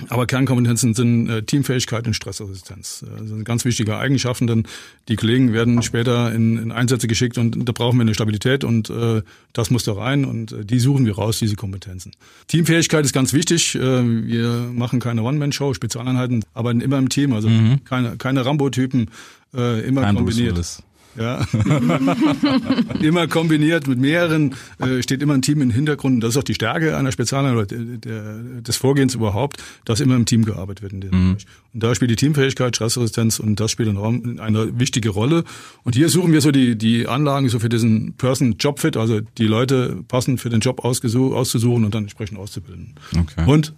aber 0.07 0.25
Kernkompetenzen 0.25 0.93
sind 0.93 1.29
äh, 1.29 1.43
Teamfähigkeit 1.43 2.07
und 2.07 2.13
Stressresistenz. 2.13 3.03
Äh, 3.03 3.19
das 3.19 3.29
sind 3.29 3.43
ganz 3.43 3.65
wichtige 3.65 3.97
Eigenschaften, 3.97 4.47
denn 4.47 4.63
die 5.07 5.15
Kollegen 5.15 5.53
werden 5.53 5.81
später 5.81 6.33
in, 6.33 6.57
in 6.57 6.71
Einsätze 6.71 7.07
geschickt 7.07 7.37
und 7.37 7.67
da 7.67 7.71
brauchen 7.71 7.97
wir 7.97 8.01
eine 8.01 8.13
Stabilität 8.13 8.63
und 8.63 8.89
äh, 8.89 9.21
das 9.53 9.71
muss 9.71 9.83
da 9.83 9.93
rein 9.93 10.25
und 10.25 10.51
äh, 10.51 10.65
die 10.65 10.79
suchen 10.79 11.05
wir 11.05 11.15
raus, 11.15 11.39
diese 11.39 11.55
Kompetenzen. 11.55 12.11
Teamfähigkeit 12.47 13.03
ist 13.05 13.13
ganz 13.13 13.33
wichtig. 13.33 13.75
Äh, 13.75 13.79
wir 13.81 14.71
machen 14.73 14.99
keine 14.99 15.23
One-Man-Show, 15.23 15.73
Spezialeinheiten, 15.73 16.45
arbeiten 16.53 16.81
immer 16.81 16.97
im 16.97 17.09
Team, 17.09 17.33
also 17.33 17.49
mhm. 17.49 17.83
keine, 17.83 18.17
keine 18.17 18.45
Rambo-Typen, 18.45 19.09
äh, 19.53 19.81
immer 19.81 20.01
Kein 20.01 20.15
kombiniert. 20.15 20.55
Bruce 20.55 20.83
ja. 21.17 21.45
immer 23.01 23.27
kombiniert 23.27 23.87
mit 23.87 23.99
mehreren, 23.99 24.55
äh, 24.79 25.01
steht 25.01 25.21
immer 25.21 25.33
ein 25.33 25.41
Team 25.41 25.61
im 25.61 25.69
Hintergrund. 25.69 26.23
Das 26.23 26.31
ist 26.31 26.37
auch 26.37 26.43
die 26.43 26.53
Stärke 26.53 26.97
einer 26.97 27.11
Spezialeinheit 27.11 27.73
oder 27.73 27.97
der, 27.97 28.33
des 28.61 28.77
Vorgehens 28.77 29.15
überhaupt, 29.15 29.57
dass 29.85 29.99
immer 29.99 30.15
im 30.15 30.25
Team 30.25 30.45
gearbeitet 30.45 30.81
wird 30.81 30.93
in 30.93 31.01
dem 31.01 31.11
mhm. 31.11 31.29
Bereich. 31.33 31.45
Und 31.73 31.83
da 31.83 31.93
spielt 31.95 32.11
die 32.11 32.15
Teamfähigkeit, 32.15 32.75
Stressresistenz 32.75 33.39
und 33.39 33.59
das 33.59 33.71
spielt 33.71 33.89
eine, 33.89 34.41
eine 34.41 34.79
wichtige 34.79 35.09
Rolle. 35.09 35.43
Und 35.83 35.95
hier 35.95 36.09
suchen 36.09 36.31
wir 36.31 36.41
so 36.41 36.51
die, 36.51 36.75
die 36.77 37.07
Anlagen 37.07 37.49
so 37.49 37.59
für 37.59 37.69
diesen 37.69 38.13
Person 38.13 38.55
Job 38.59 38.79
Fit, 38.79 38.97
also 38.97 39.21
die 39.21 39.47
Leute 39.47 40.03
passend 40.07 40.39
für 40.39 40.49
den 40.49 40.59
Job 40.61 40.83
auszusuchen 40.83 41.85
und 41.85 41.93
dann 41.93 42.03
entsprechend 42.03 42.39
auszubilden. 42.39 42.95
Okay. 43.17 43.45
Und 43.45 43.73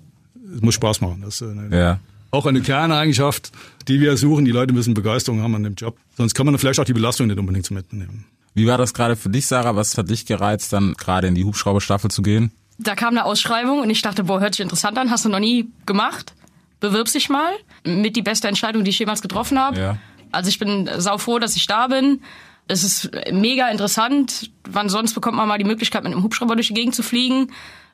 es 0.56 0.62
muss 0.62 0.76
Spaß 0.76 1.02
machen. 1.02 1.22
Das 1.24 1.42
ist 1.42 1.48
eine, 1.48 1.76
ja 1.76 2.00
auch 2.32 2.46
eine 2.46 2.62
Kerneigenschaft, 2.62 3.52
die 3.88 4.00
wir 4.00 4.18
suchen. 4.18 4.46
Die 4.46 4.52
Leute 4.52 4.74
müssen 4.74 4.94
Begeisterung 4.94 5.42
haben 5.42 5.56
an 5.56 5.64
dem 5.64 5.76
Job. 5.76 5.98
Sonst 6.18 6.34
kann 6.34 6.46
man 6.46 6.58
vielleicht 6.58 6.80
auch 6.80 6.86
die 6.86 6.94
Belastung 6.94 7.28
nicht 7.28 7.38
unbedingt 7.40 7.66
so 7.66 7.74
mitnehmen. 7.74 8.26
Wie 8.54 8.68
war 8.68 8.78
das 8.78 8.94
gerade 8.94 9.16
für 9.16 9.30
dich, 9.30 9.48
Sarah? 9.48 9.76
Was 9.76 9.98
hat 9.98 10.10
dich 10.10 10.26
gereizt, 10.26 10.74
dann 10.74 10.94
gerade 10.94 11.28
in 11.28 11.36
die 11.36 11.46
Hubschrauberstaffel 11.46 12.12
zu 12.12 12.22
gehen? 12.22 12.52
Da 12.78 12.96
kam 12.96 13.10
eine 13.10 13.26
Ausschreibung 13.26 13.80
und 13.80 13.90
ich 13.90 14.02
dachte, 14.02 14.24
boah, 14.24 14.40
hört 14.40 14.56
sich 14.56 14.64
interessant 14.64 14.98
an, 14.98 15.12
hast 15.12 15.26
du 15.26 15.30
noch 15.30 15.40
nie 15.40 15.70
gemacht? 15.86 16.34
Bewirbst 16.80 17.14
dich 17.14 17.30
mal. 17.30 17.52
Mit 17.86 18.16
die 18.16 18.24
beste 18.24 18.48
Entscheidung, 18.48 18.84
die 18.84 18.90
ich 18.90 19.00
jemals 19.00 19.22
getroffen 19.22 19.60
habe. 19.60 19.80
Ja. 19.80 19.98
Also 20.32 20.50
ich 20.50 20.58
bin 20.58 20.90
saufroh, 20.98 21.40
dass 21.40 21.56
ich 21.56 21.68
da 21.68 21.88
bin. 21.88 22.22
Es 22.68 22.84
ist 22.84 23.12
mega 23.32 23.70
interessant. 23.70 24.52
Wann 24.70 24.90
sonst 24.90 25.14
bekommt 25.14 25.38
man 25.38 25.48
mal 25.48 25.58
die 25.58 25.66
Möglichkeit, 25.66 26.04
mit 26.04 26.14
einem 26.14 26.24
Hubschrauber 26.24 26.56
durch 26.56 26.68
die 26.68 26.74
Gegend 26.74 26.96
zu 26.96 27.04
fliegen? 27.04 27.52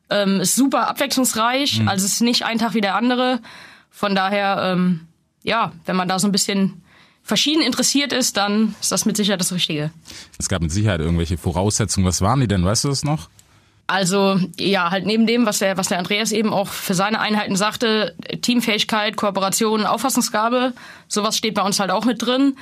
Ähm, 0.09 0.39
ist 0.39 0.55
super 0.55 0.87
abwechslungsreich. 0.87 1.81
Mhm. 1.81 1.87
Also 1.87 2.05
es 2.05 2.13
ist 2.13 2.21
nicht 2.21 2.45
ein 2.45 2.59
Tag 2.59 2.73
wie 2.73 2.81
der 2.81 2.95
andere. 2.95 3.41
Von 3.97 4.13
daher, 4.13 4.73
ähm, 4.73 5.07
ja, 5.41 5.71
wenn 5.87 5.95
man 5.95 6.07
da 6.07 6.19
so 6.19 6.27
ein 6.27 6.31
bisschen 6.31 6.83
verschieden 7.23 7.63
interessiert 7.63 8.13
ist, 8.13 8.37
dann 8.37 8.75
ist 8.79 8.91
das 8.91 9.05
mit 9.05 9.17
Sicherheit 9.17 9.41
das 9.41 9.51
Richtige. 9.51 9.89
Es 10.37 10.47
gab 10.47 10.61
mit 10.61 10.71
Sicherheit 10.71 10.99
irgendwelche 10.99 11.35
Voraussetzungen. 11.35 12.05
Was 12.05 12.21
waren 12.21 12.39
die 12.39 12.47
denn? 12.47 12.63
Weißt 12.63 12.83
du 12.83 12.89
das 12.89 13.03
noch? 13.03 13.27
Also 13.87 14.39
ja, 14.59 14.91
halt 14.91 15.07
neben 15.07 15.25
dem, 15.25 15.47
was 15.47 15.57
der, 15.57 15.77
was 15.77 15.87
der 15.87 15.97
Andreas 15.97 16.31
eben 16.31 16.53
auch 16.53 16.67
für 16.67 16.93
seine 16.93 17.19
Einheiten 17.19 17.55
sagte, 17.55 18.15
Teamfähigkeit, 18.43 19.17
Kooperation, 19.17 19.87
Auffassungsgabe, 19.87 20.73
sowas 21.07 21.35
steht 21.35 21.55
bei 21.55 21.63
uns 21.63 21.79
halt 21.79 21.89
auch 21.89 22.05
mit 22.05 22.21
drin. 22.21 22.55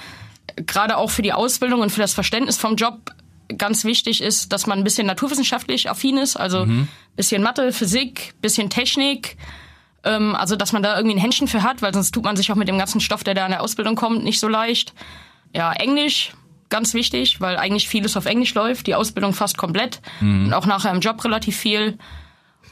Gerade 0.55 0.95
auch 0.95 1.09
für 1.09 1.21
die 1.21 1.33
Ausbildung 1.33 1.81
und 1.81 1.89
für 1.89 1.99
das 1.99 2.13
Verständnis 2.13 2.55
vom 2.55 2.77
Job 2.77 3.11
ganz 3.57 3.83
wichtig 3.83 4.21
ist, 4.21 4.53
dass 4.53 4.67
man 4.67 4.77
ein 4.77 4.85
bisschen 4.85 5.05
naturwissenschaftlich 5.05 5.89
affin 5.89 6.17
ist, 6.17 6.37
also 6.37 6.65
mhm. 6.65 6.87
bisschen 7.17 7.43
Mathe, 7.43 7.73
Physik, 7.73 8.35
bisschen 8.41 8.69
Technik, 8.69 9.35
ähm, 10.05 10.35
also, 10.35 10.55
dass 10.55 10.71
man 10.71 10.83
da 10.83 10.95
irgendwie 10.95 11.17
ein 11.17 11.21
Händchen 11.21 11.47
für 11.47 11.63
hat, 11.63 11.81
weil 11.81 11.93
sonst 11.93 12.11
tut 12.11 12.23
man 12.23 12.37
sich 12.37 12.51
auch 12.51 12.55
mit 12.55 12.67
dem 12.67 12.77
ganzen 12.77 13.01
Stoff, 13.01 13.23
der 13.23 13.33
da 13.33 13.45
in 13.45 13.51
der 13.51 13.61
Ausbildung 13.61 13.95
kommt, 13.95 14.23
nicht 14.23 14.39
so 14.39 14.47
leicht. 14.47 14.93
Ja, 15.53 15.73
Englisch, 15.73 16.33
ganz 16.69 16.93
wichtig, 16.93 17.41
weil 17.41 17.57
eigentlich 17.57 17.89
vieles 17.89 18.15
auf 18.15 18.25
Englisch 18.25 18.53
läuft, 18.53 18.87
die 18.87 18.95
Ausbildung 18.95 19.33
fast 19.33 19.57
komplett 19.57 20.01
mhm. 20.21 20.45
und 20.45 20.53
auch 20.53 20.65
nachher 20.65 20.91
im 20.91 20.99
Job 20.99 21.23
relativ 21.25 21.57
viel. 21.57 21.97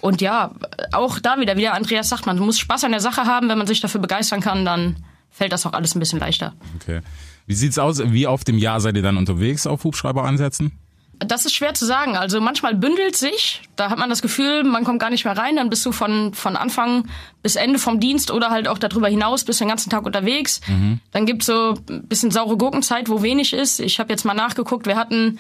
Und 0.02 0.22
ja, 0.22 0.52
auch 0.92 1.20
da 1.20 1.40
wieder, 1.40 1.56
wie 1.56 1.62
der 1.62 1.74
Andreas 1.74 2.10
sagt, 2.10 2.26
man 2.26 2.38
muss 2.38 2.60
Spaß 2.60 2.84
an 2.84 2.92
der 2.92 3.00
Sache 3.00 3.26
haben, 3.26 3.50
wenn 3.50 3.58
man 3.58 3.68
sich 3.68 3.80
dafür 3.80 4.02
begeistern 4.02 4.42
kann, 4.42 4.66
dann 4.66 4.98
fällt 5.30 5.54
das 5.54 5.66
auch 5.66 5.74
alles 5.74 5.96
ein 5.96 6.00
bisschen 6.00 6.20
leichter. 6.20 6.54
Okay. 6.76 7.02
Wie 7.46 7.56
sieht's 7.56 7.80
aus? 7.80 8.02
Wie 8.04 8.28
oft 8.28 8.48
im 8.50 8.58
Jahr 8.58 8.80
seid 8.80 8.96
ihr 8.96 9.02
dann 9.02 9.18
unterwegs 9.18 9.66
auf 9.66 9.84
Hubschrauber 9.84 10.24
einsetzen? 10.26 10.72
Das 11.26 11.46
ist 11.46 11.54
schwer 11.54 11.74
zu 11.74 11.86
sagen. 11.86 12.18
Also 12.18 12.42
manchmal 12.42 12.76
bündelt 12.76 13.16
sich, 13.16 13.62
da 13.76 13.90
hat 13.90 13.98
man 13.98 14.10
das 14.10 14.22
Gefühl, 14.22 14.64
man 14.64 14.84
kommt 14.84 15.00
gar 15.00 15.10
nicht 15.10 15.26
mehr 15.26 15.38
rein, 15.38 15.56
dann 15.56 15.70
bist 15.70 15.86
du 15.86 15.92
von, 15.92 16.34
von 16.34 16.56
Anfang 16.56 17.08
bis 17.42 17.56
Ende 17.56 17.80
vom 17.80 18.00
Dienst 18.00 18.32
oder 18.32 18.50
halt 18.50 18.68
auch 18.68 18.78
darüber 18.78 19.08
hinaus, 19.08 19.44
bist 19.44 19.60
den 19.60 19.68
ganzen 19.68 19.90
Tag 19.90 20.06
unterwegs. 20.06 20.62
Mhm. 20.68 21.00
Dann 21.12 21.26
gibt's 21.26 21.46
so 21.46 21.76
ein 21.90 22.08
bisschen 22.08 22.32
saure 22.32 22.58
Gurkenzeit, 22.58 23.10
wo 23.10 23.22
wenig 23.22 23.54
ist. 23.54 23.80
Ich 23.80 24.00
habe 24.00 24.12
jetzt 24.12 24.26
mal 24.26 24.34
nachgeguckt, 24.34 24.86
wir 24.86 24.96
hatten 24.96 25.40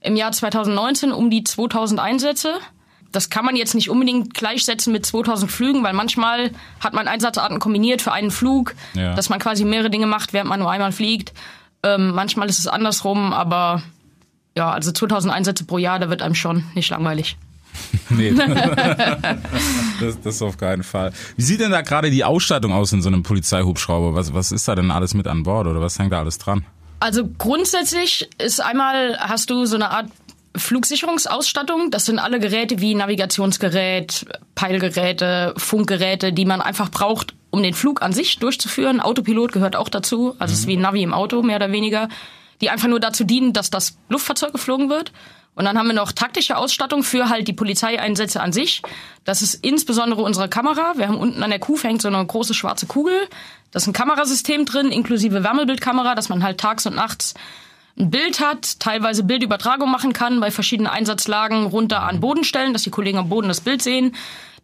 im 0.00 0.16
Jahr 0.16 0.32
2019 0.32 1.12
um 1.12 1.30
die 1.30 1.44
2000 1.44 2.00
Einsätze. 2.00 2.54
Das 3.10 3.30
kann 3.30 3.44
man 3.44 3.56
jetzt 3.56 3.74
nicht 3.74 3.90
unbedingt 3.90 4.34
gleichsetzen 4.34 4.92
mit 4.92 5.06
2000 5.06 5.50
Flügen, 5.50 5.82
weil 5.84 5.92
manchmal 5.92 6.50
hat 6.80 6.94
man 6.94 7.06
Einsatzarten 7.08 7.60
kombiniert 7.60 8.02
für 8.02 8.12
einen 8.12 8.30
Flug, 8.30 8.74
ja. 8.94 9.14
dass 9.14 9.28
man 9.28 9.38
quasi 9.38 9.64
mehrere 9.64 9.90
Dinge 9.90 10.06
macht, 10.06 10.32
während 10.32 10.50
man 10.50 10.58
nur 10.58 10.70
einmal 10.70 10.92
fliegt. 10.92 11.32
Ähm, 11.84 12.12
manchmal 12.12 12.48
ist 12.48 12.58
es 12.58 12.66
andersrum, 12.66 13.32
aber 13.32 13.82
ja, 14.56 14.70
also 14.70 14.92
2000 14.92 15.32
Einsätze 15.32 15.64
pro 15.64 15.78
Jahr, 15.78 15.98
da 15.98 16.10
wird 16.10 16.22
einem 16.22 16.34
schon 16.34 16.64
nicht 16.74 16.90
langweilig. 16.90 17.36
nee, 18.10 18.32
das, 20.00 20.20
das 20.22 20.42
auf 20.42 20.56
keinen 20.58 20.84
Fall. 20.84 21.12
Wie 21.36 21.42
sieht 21.42 21.60
denn 21.60 21.72
da 21.72 21.82
gerade 21.82 22.10
die 22.10 22.24
Ausstattung 22.24 22.72
aus 22.72 22.92
in 22.92 23.02
so 23.02 23.08
einem 23.08 23.22
Polizeihubschrauber? 23.22 24.14
Was, 24.14 24.32
was 24.32 24.52
ist 24.52 24.68
da 24.68 24.74
denn 24.74 24.90
alles 24.90 25.14
mit 25.14 25.26
an 25.26 25.42
Bord 25.42 25.66
oder 25.66 25.80
was 25.80 25.98
hängt 25.98 26.12
da 26.12 26.20
alles 26.20 26.38
dran? 26.38 26.64
Also 27.00 27.28
grundsätzlich 27.36 28.28
ist 28.38 28.60
einmal, 28.60 29.18
hast 29.18 29.50
du 29.50 29.66
so 29.66 29.74
eine 29.74 29.90
Art 29.90 30.06
Flugsicherungsausstattung. 30.56 31.90
Das 31.90 32.04
sind 32.04 32.18
alle 32.18 32.38
Geräte 32.38 32.80
wie 32.80 32.94
Navigationsgerät, 32.94 34.24
Peilgeräte, 34.54 35.52
Funkgeräte, 35.56 36.32
die 36.32 36.44
man 36.44 36.60
einfach 36.60 36.90
braucht, 36.90 37.34
um 37.50 37.62
den 37.62 37.74
Flug 37.74 38.02
an 38.02 38.12
sich 38.12 38.38
durchzuführen. 38.38 39.00
Autopilot 39.00 39.52
gehört 39.52 39.74
auch 39.74 39.88
dazu. 39.88 40.36
Also 40.38 40.52
mhm. 40.52 40.54
es 40.54 40.60
ist 40.60 40.66
wie 40.66 40.76
ein 40.76 40.82
Navi 40.82 41.02
im 41.02 41.12
Auto, 41.12 41.42
mehr 41.42 41.56
oder 41.56 41.72
weniger 41.72 42.08
die 42.60 42.70
einfach 42.70 42.88
nur 42.88 43.00
dazu 43.00 43.24
dienen, 43.24 43.52
dass 43.52 43.70
das 43.70 43.96
Luftfahrzeug 44.08 44.52
geflogen 44.52 44.90
wird. 44.90 45.12
Und 45.54 45.64
dann 45.66 45.78
haben 45.78 45.86
wir 45.86 45.94
noch 45.94 46.12
taktische 46.12 46.56
Ausstattung 46.56 47.04
für 47.04 47.28
halt 47.28 47.46
die 47.46 47.52
Polizeieinsätze 47.52 48.40
an 48.40 48.52
sich. 48.52 48.82
Das 49.24 49.40
ist 49.40 49.54
insbesondere 49.54 50.22
unsere 50.22 50.48
Kamera. 50.48 50.94
Wir 50.96 51.08
haben 51.08 51.18
unten 51.18 51.42
an 51.42 51.50
der 51.50 51.60
Kuh 51.60 51.78
hängt 51.80 52.02
so 52.02 52.08
eine 52.08 52.24
große 52.24 52.54
schwarze 52.54 52.86
Kugel. 52.86 53.14
Da 53.70 53.78
ist 53.78 53.86
ein 53.86 53.92
Kamerasystem 53.92 54.64
drin, 54.64 54.90
inklusive 54.90 55.44
Wärmebildkamera, 55.44 56.14
dass 56.14 56.28
man 56.28 56.42
halt 56.42 56.58
tags 56.58 56.86
und 56.86 56.96
nachts 56.96 57.34
ein 57.96 58.10
Bild 58.10 58.40
hat, 58.40 58.80
teilweise 58.80 59.22
Bildübertragung 59.22 59.90
machen 59.90 60.12
kann, 60.12 60.40
bei 60.40 60.50
verschiedenen 60.50 60.90
Einsatzlagen 60.90 61.66
runter 61.66 62.02
an 62.02 62.20
Boden 62.20 62.42
stellen, 62.42 62.72
dass 62.72 62.82
die 62.82 62.90
Kollegen 62.90 63.18
am 63.18 63.28
Boden 63.28 63.46
das 63.46 63.60
Bild 63.60 63.82
sehen, 63.82 64.16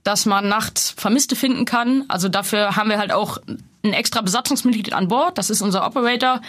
dass 0.02 0.26
man 0.26 0.48
nachts 0.48 0.90
Vermisste 0.96 1.36
finden 1.36 1.64
kann. 1.64 2.04
Also 2.08 2.28
dafür 2.28 2.74
haben 2.74 2.90
wir 2.90 2.98
halt 2.98 3.12
auch 3.12 3.38
ein 3.84 3.92
extra 3.92 4.20
Besatzungsmitglied 4.20 4.92
an 4.92 5.08
Bord. 5.08 5.38
Das 5.38 5.50
ist 5.50 5.62
unser 5.62 5.86
Operator 5.86 6.40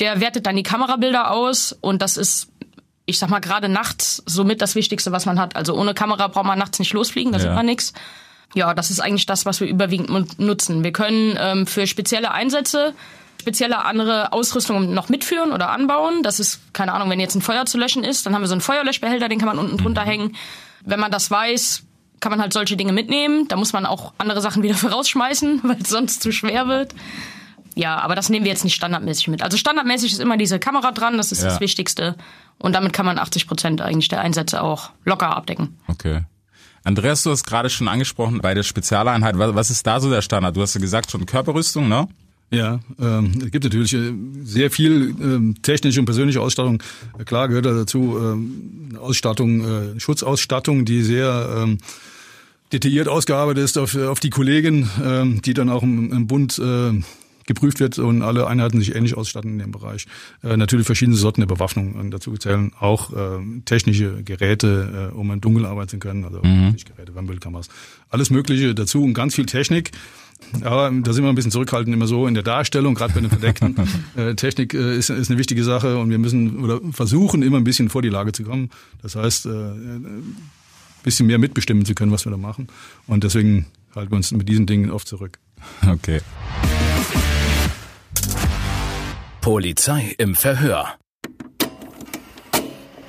der 0.00 0.20
wertet 0.20 0.46
dann 0.46 0.56
die 0.56 0.62
Kamerabilder 0.62 1.30
aus 1.30 1.76
und 1.80 2.02
das 2.02 2.16
ist 2.16 2.48
ich 3.04 3.18
sag 3.18 3.30
mal 3.30 3.40
gerade 3.40 3.68
nachts 3.68 4.22
somit 4.26 4.62
das 4.62 4.76
Wichtigste, 4.76 5.10
was 5.10 5.26
man 5.26 5.38
hat. 5.40 5.56
Also 5.56 5.74
ohne 5.74 5.92
Kamera 5.92 6.28
braucht 6.28 6.46
man 6.46 6.58
nachts 6.58 6.78
nicht 6.78 6.92
losfliegen, 6.92 7.32
da 7.32 7.38
ja. 7.38 7.44
sieht 7.44 7.54
man 7.54 7.66
nichts. 7.66 7.92
Ja, 8.54 8.74
das 8.74 8.90
ist 8.90 9.00
eigentlich 9.00 9.26
das, 9.26 9.44
was 9.44 9.60
wir 9.60 9.66
überwiegend 9.66 10.38
nutzen. 10.38 10.84
Wir 10.84 10.92
können 10.92 11.36
ähm, 11.38 11.66
für 11.66 11.86
spezielle 11.86 12.30
Einsätze 12.30 12.94
spezielle 13.42 13.84
andere 13.84 14.32
Ausrüstung 14.32 14.94
noch 14.94 15.08
mitführen 15.08 15.50
oder 15.50 15.70
anbauen. 15.70 16.22
Das 16.22 16.38
ist, 16.38 16.60
keine 16.72 16.92
Ahnung, 16.92 17.10
wenn 17.10 17.18
jetzt 17.18 17.34
ein 17.34 17.42
Feuer 17.42 17.66
zu 17.66 17.76
löschen 17.76 18.04
ist, 18.04 18.24
dann 18.24 18.34
haben 18.34 18.42
wir 18.42 18.46
so 18.46 18.54
einen 18.54 18.60
Feuerlöschbehälter, 18.60 19.28
den 19.28 19.40
kann 19.40 19.48
man 19.48 19.58
unten 19.58 19.78
drunter 19.78 20.04
mhm. 20.04 20.08
hängen. 20.08 20.36
Wenn 20.84 21.00
man 21.00 21.10
das 21.10 21.28
weiß, 21.28 21.82
kann 22.20 22.30
man 22.30 22.40
halt 22.40 22.52
solche 22.52 22.76
Dinge 22.76 22.92
mitnehmen. 22.92 23.48
Da 23.48 23.56
muss 23.56 23.72
man 23.72 23.84
auch 23.84 24.12
andere 24.16 24.40
Sachen 24.40 24.62
wieder 24.62 24.74
vorausschmeißen, 24.86 25.60
weil 25.64 25.78
es 25.82 25.88
sonst 25.88 26.22
zu 26.22 26.30
schwer 26.30 26.68
wird. 26.68 26.94
Ja, 27.74 27.98
aber 27.98 28.14
das 28.14 28.28
nehmen 28.28 28.44
wir 28.44 28.52
jetzt 28.52 28.64
nicht 28.64 28.74
standardmäßig 28.74 29.28
mit. 29.28 29.42
Also 29.42 29.56
standardmäßig 29.56 30.12
ist 30.12 30.20
immer 30.20 30.36
diese 30.36 30.58
Kamera 30.58 30.92
dran, 30.92 31.16
das 31.16 31.32
ist 31.32 31.42
Ja. 31.42 31.48
das 31.50 31.60
Wichtigste. 31.60 32.16
Und 32.58 32.74
damit 32.74 32.92
kann 32.92 33.06
man 33.06 33.18
80 33.18 33.46
Prozent 33.46 33.80
eigentlich 33.80 34.08
der 34.08 34.20
Einsätze 34.20 34.62
auch 34.62 34.90
locker 35.04 35.34
abdecken. 35.36 35.76
Okay. 35.88 36.20
Andreas, 36.84 37.22
du 37.22 37.30
hast 37.30 37.44
gerade 37.44 37.70
schon 37.70 37.88
angesprochen, 37.88 38.40
bei 38.40 38.54
der 38.54 38.62
Spezialeinheit, 38.62 39.38
was, 39.38 39.54
was 39.54 39.70
ist 39.70 39.86
da 39.86 40.00
so 40.00 40.10
der 40.10 40.20
Standard? 40.22 40.56
Du 40.56 40.62
hast 40.62 40.74
ja 40.74 40.80
gesagt, 40.80 41.10
schon 41.10 41.24
Körperrüstung, 41.26 41.88
ne? 41.88 42.08
Ja, 42.50 42.80
ähm, 43.00 43.32
es 43.42 43.50
gibt 43.50 43.64
natürlich 43.64 43.94
äh, 43.94 44.12
sehr 44.42 44.70
viel 44.70 45.14
ähm, 45.20 45.54
technische 45.62 46.00
und 46.00 46.04
persönliche 46.06 46.40
Ausstattung. 46.42 46.82
Äh, 47.18 47.24
Klar 47.24 47.48
gehört 47.48 47.64
da 47.64 47.72
dazu 47.72 48.18
ähm, 48.18 48.88
eine 48.90 49.00
Ausstattung, 49.00 49.94
äh, 49.96 50.00
Schutzausstattung, 50.00 50.84
die 50.84 51.02
sehr 51.02 51.48
ähm, 51.62 51.78
detailliert 52.72 53.08
ausgearbeitet 53.08 53.64
ist 53.64 53.78
auf, 53.78 53.96
auf 53.96 54.20
die 54.20 54.28
Kollegin, 54.30 54.88
ähm, 55.02 55.40
die 55.40 55.54
dann 55.54 55.70
auch 55.70 55.82
im, 55.82 56.12
im 56.12 56.26
Bund 56.26 56.58
äh, 56.58 56.92
geprüft 57.46 57.80
wird 57.80 57.98
und 57.98 58.22
alle 58.22 58.46
Einheiten 58.46 58.78
sich 58.78 58.94
ähnlich 58.94 59.16
ausstatten 59.16 59.52
in 59.52 59.58
dem 59.58 59.72
Bereich. 59.72 60.06
Äh, 60.42 60.56
natürlich 60.56 60.86
verschiedene 60.86 61.16
Sorten 61.16 61.40
der 61.40 61.46
Bewaffnung 61.46 61.94
und 61.94 62.10
dazu 62.10 62.36
zählen 62.36 62.72
auch 62.78 63.12
äh, 63.12 63.40
technische 63.64 64.22
Geräte, 64.22 65.10
äh, 65.12 65.14
um 65.14 65.30
im 65.30 65.40
Dunkeln 65.40 65.66
arbeiten 65.66 65.88
zu 65.88 65.98
können, 65.98 66.24
also 66.24 66.40
Lichtgeräte, 66.42 67.14
Wärmebildkameras, 67.14 67.68
alles 68.08 68.30
Mögliche 68.30 68.74
dazu 68.74 69.02
und 69.02 69.14
ganz 69.14 69.34
viel 69.34 69.46
Technik. 69.46 69.92
Aber 70.62 70.90
da 70.90 71.12
sind 71.12 71.24
wir 71.24 71.28
ein 71.28 71.34
bisschen 71.34 71.50
zurückhaltend 71.50 71.94
immer 71.94 72.06
so 72.06 72.26
in 72.26 72.34
der 72.34 72.42
Darstellung, 72.42 72.94
gerade 72.94 73.14
bei 73.14 73.20
den 73.20 73.30
Verdeckten. 73.30 73.76
äh, 74.16 74.34
Technik 74.34 74.74
äh, 74.74 74.96
ist, 74.96 75.10
ist 75.10 75.30
eine 75.30 75.38
wichtige 75.38 75.64
Sache 75.64 75.98
und 75.98 76.10
wir 76.10 76.18
müssen 76.18 76.62
oder 76.62 76.80
versuchen 76.92 77.42
immer 77.42 77.56
ein 77.56 77.64
bisschen 77.64 77.88
vor 77.88 78.02
die 78.02 78.08
Lage 78.08 78.32
zu 78.32 78.44
kommen. 78.44 78.70
Das 79.02 79.16
heißt, 79.16 79.46
äh, 79.46 79.48
ein 79.48 80.36
bisschen 81.02 81.26
mehr 81.26 81.38
mitbestimmen 81.38 81.84
zu 81.84 81.94
können, 81.94 82.12
was 82.12 82.26
wir 82.26 82.30
da 82.30 82.36
machen. 82.36 82.68
Und 83.06 83.24
deswegen 83.24 83.66
halten 83.94 84.12
wir 84.12 84.16
uns 84.16 84.32
mit 84.32 84.48
diesen 84.48 84.66
Dingen 84.66 84.90
oft 84.90 85.08
zurück. 85.08 85.38
Okay. 85.86 86.20
Polizei 89.40 90.14
im 90.18 90.34
Verhör. 90.34 90.94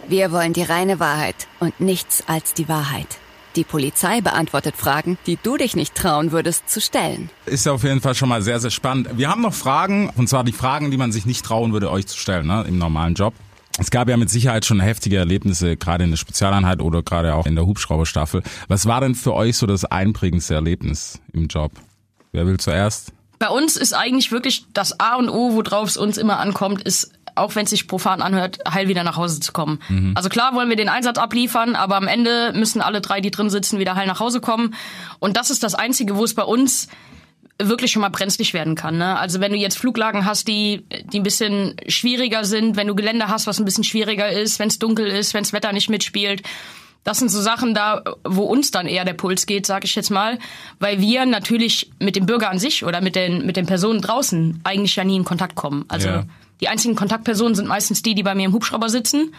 Wir 0.08 0.32
wollen 0.32 0.54
die 0.54 0.64
reine 0.64 1.00
Wahrheit 1.00 1.48
und 1.60 1.80
nichts 1.80 2.24
als 2.28 2.54
die 2.54 2.68
Wahrheit. 2.68 3.08
Die 3.56 3.64
Polizei 3.64 4.22
beantwortet 4.22 4.76
Fragen, 4.76 5.20
die 5.28 5.38
du 5.42 5.58
dich 5.58 5.76
nicht 5.76 5.94
trauen 5.94 6.32
würdest 6.32 6.68
zu 6.70 6.82
stellen. 6.82 7.30
Ist 7.46 7.68
ja 7.68 7.72
auf 7.72 7.84
jeden 7.84 8.02
Fall 8.02 8.16
schon 8.16 8.30
mal 8.30 8.42
sehr, 8.42 8.60
sehr 8.60 8.72
spannend. 8.72 9.10
Wir 9.16 9.30
haben 9.30 9.42
noch 9.42 9.54
Fragen, 9.54 10.10
und 10.16 10.28
zwar 10.28 10.44
die 10.44 10.54
Fragen, 10.54 10.90
die 10.90 10.98
man 10.98 11.12
sich 11.12 11.28
nicht 11.28 11.46
trauen 11.46 11.72
würde, 11.72 11.92
euch 11.92 12.08
zu 12.08 12.18
stellen, 12.18 12.48
ne, 12.48 12.66
im 12.68 12.80
normalen 12.80 13.14
Job. 13.14 13.36
Es 13.80 13.92
gab 13.92 14.10
ja 14.10 14.18
mit 14.18 14.30
Sicherheit 14.30 14.66
schon 14.66 14.80
heftige 14.80 15.18
Erlebnisse, 15.18 15.78
gerade 15.78 16.04
in 16.04 16.10
der 16.12 16.18
Spezialeinheit 16.18 16.82
oder 16.82 17.04
gerade 17.04 17.36
auch 17.36 17.46
in 17.46 17.56
der 17.56 17.66
Hubschrauberstaffel. 17.66 18.42
Was 18.68 18.88
war 18.88 19.02
denn 19.02 19.14
für 19.14 19.34
euch 19.34 19.58
so 19.58 19.68
das 19.68 19.86
einprägendste 19.86 20.56
Erlebnis 20.56 21.20
im 21.32 21.48
Job? 21.48 21.72
Wer 22.34 22.46
will 22.46 22.58
zuerst? 22.58 23.14
Bei 23.40 23.48
uns 23.48 23.78
ist 23.78 23.94
eigentlich 23.94 24.32
wirklich 24.32 24.66
das 24.74 25.00
A 25.00 25.16
und 25.16 25.30
O, 25.30 25.54
worauf 25.54 25.88
es 25.88 25.98
uns 25.98 26.18
immer 26.18 26.40
ankommt, 26.40 26.82
ist, 26.82 27.12
auch 27.36 27.56
wenn 27.56 27.64
es 27.64 27.70
sich 27.70 27.88
profan 27.88 28.22
anhört, 28.22 28.60
heil 28.72 28.88
wieder 28.88 29.04
nach 29.04 29.18
Hause 29.18 29.40
zu 29.40 29.52
kommen. 29.54 29.80
Also 30.16 30.30
klar 30.30 30.54
wollen 30.56 30.70
wir 30.70 30.76
den 30.76 30.90
Einsatz 30.90 31.18
abliefern, 31.18 31.76
aber 31.76 31.96
am 31.96 32.08
Ende 32.08 32.54
müssen 32.56 32.82
alle 32.82 33.02
drei, 33.02 33.22
die 33.22 33.32
drin 33.32 33.50
sitzen, 33.50 33.80
wieder 33.80 33.96
heil 33.96 34.08
nach 34.08 34.20
Hause 34.20 34.42
kommen. 34.42 34.76
Und 35.20 35.38
das 35.38 35.50
ist 35.50 35.64
das 35.64 35.76
Einzige, 35.76 36.16
wo 36.16 36.24
es 36.24 36.34
bei 36.34 36.44
uns 36.44 36.88
wirklich 37.60 37.92
schon 37.92 38.02
mal 38.02 38.10
brenzlig 38.10 38.54
werden 38.54 38.76
kann. 38.76 38.98
Ne? 38.98 39.18
Also 39.18 39.40
wenn 39.40 39.52
du 39.52 39.58
jetzt 39.58 39.78
Fluglagen 39.78 40.26
hast, 40.26 40.48
die, 40.48 40.86
die 41.12 41.20
ein 41.20 41.24
bisschen 41.24 41.76
schwieriger 41.88 42.46
sind, 42.46 42.76
wenn 42.76 42.88
du 42.88 42.96
Gelände 42.96 43.28
hast, 43.28 43.46
was 43.46 43.60
ein 43.60 43.66
bisschen 43.66 43.84
schwieriger 43.84 44.32
ist, 44.32 44.60
wenn 44.60 44.70
es 44.70 44.80
dunkel 44.80 45.08
ist, 45.08 45.34
wenn 45.34 45.44
das 45.44 45.54
Wetter 45.54 45.72
nicht 45.72 45.90
mitspielt. 45.90 46.42
Das 47.04 47.20
sind 47.20 47.30
so 47.30 47.42
Sachen 47.42 47.74
da, 47.74 48.02
wo 48.24 48.44
uns 48.44 48.72
dann 48.72 48.88
eher 48.88 49.04
der 49.06 49.14
Puls 49.14 49.46
geht, 49.46 49.66
sag 49.66 49.84
ich 49.84 49.94
jetzt 49.96 50.10
mal, 50.10 50.40
weil 50.80 51.02
wir 51.02 51.26
natürlich 51.26 51.92
mit 52.00 52.16
dem 52.16 52.26
Bürger 52.26 52.50
an 52.50 52.60
sich 52.60 52.86
oder 52.86 53.02
mit 53.02 53.16
den 53.16 53.46
mit 53.46 53.58
den 53.58 53.66
Personen 53.66 54.02
draußen 54.02 54.62
eigentlich 54.64 54.96
ja 54.96 55.04
nie 55.04 55.18
in 55.18 55.26
Kontakt 55.26 55.56
kommen. 55.56 55.84
Also 55.90 56.08
Ja. 56.08 56.24
die 56.62 56.70
einzigen 56.70 56.96
Kontaktpersonen 56.96 57.56
sind 57.56 57.68
meistens 57.68 58.04
die, 58.04 58.16
die 58.16 58.24
bei 58.24 58.36
mir 58.36 58.46
im 58.46 58.54
Hubschrauber 58.54 58.88
sitzen. 58.90 59.34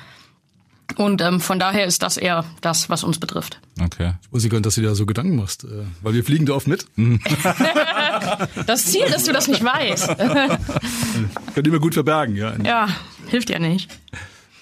Und 0.96 1.22
ähm, 1.22 1.40
von 1.40 1.58
daher 1.58 1.86
ist 1.86 2.02
das 2.02 2.18
eher 2.18 2.44
das, 2.60 2.90
was 2.90 3.04
uns 3.04 3.18
betrifft. 3.18 3.58
Okay. 3.82 4.12
Ich 4.22 4.30
wusste 4.32 4.50
gar 4.50 4.58
nicht, 4.58 4.66
dass 4.66 4.74
du 4.74 4.82
dir 4.82 4.88
da 4.88 4.94
so 4.94 5.06
Gedanken 5.06 5.34
machst, 5.36 5.64
äh, 5.64 5.68
weil 6.02 6.12
wir 6.12 6.22
fliegen 6.22 6.44
da 6.44 6.52
oft 6.52 6.66
mit. 6.68 6.84
Das 8.66 8.84
Ziel, 8.86 9.06
dass 9.10 9.24
du 9.24 9.32
das 9.32 9.48
nicht 9.48 9.62
weißt. 9.64 10.08
Könnt 10.18 11.66
ihr 11.66 11.72
immer 11.72 11.78
gut 11.80 11.94
verbergen, 11.94 12.36
ja. 12.36 12.54
ja, 12.64 12.88
hilft 13.28 13.50
ja 13.50 13.58
nicht. 13.58 13.90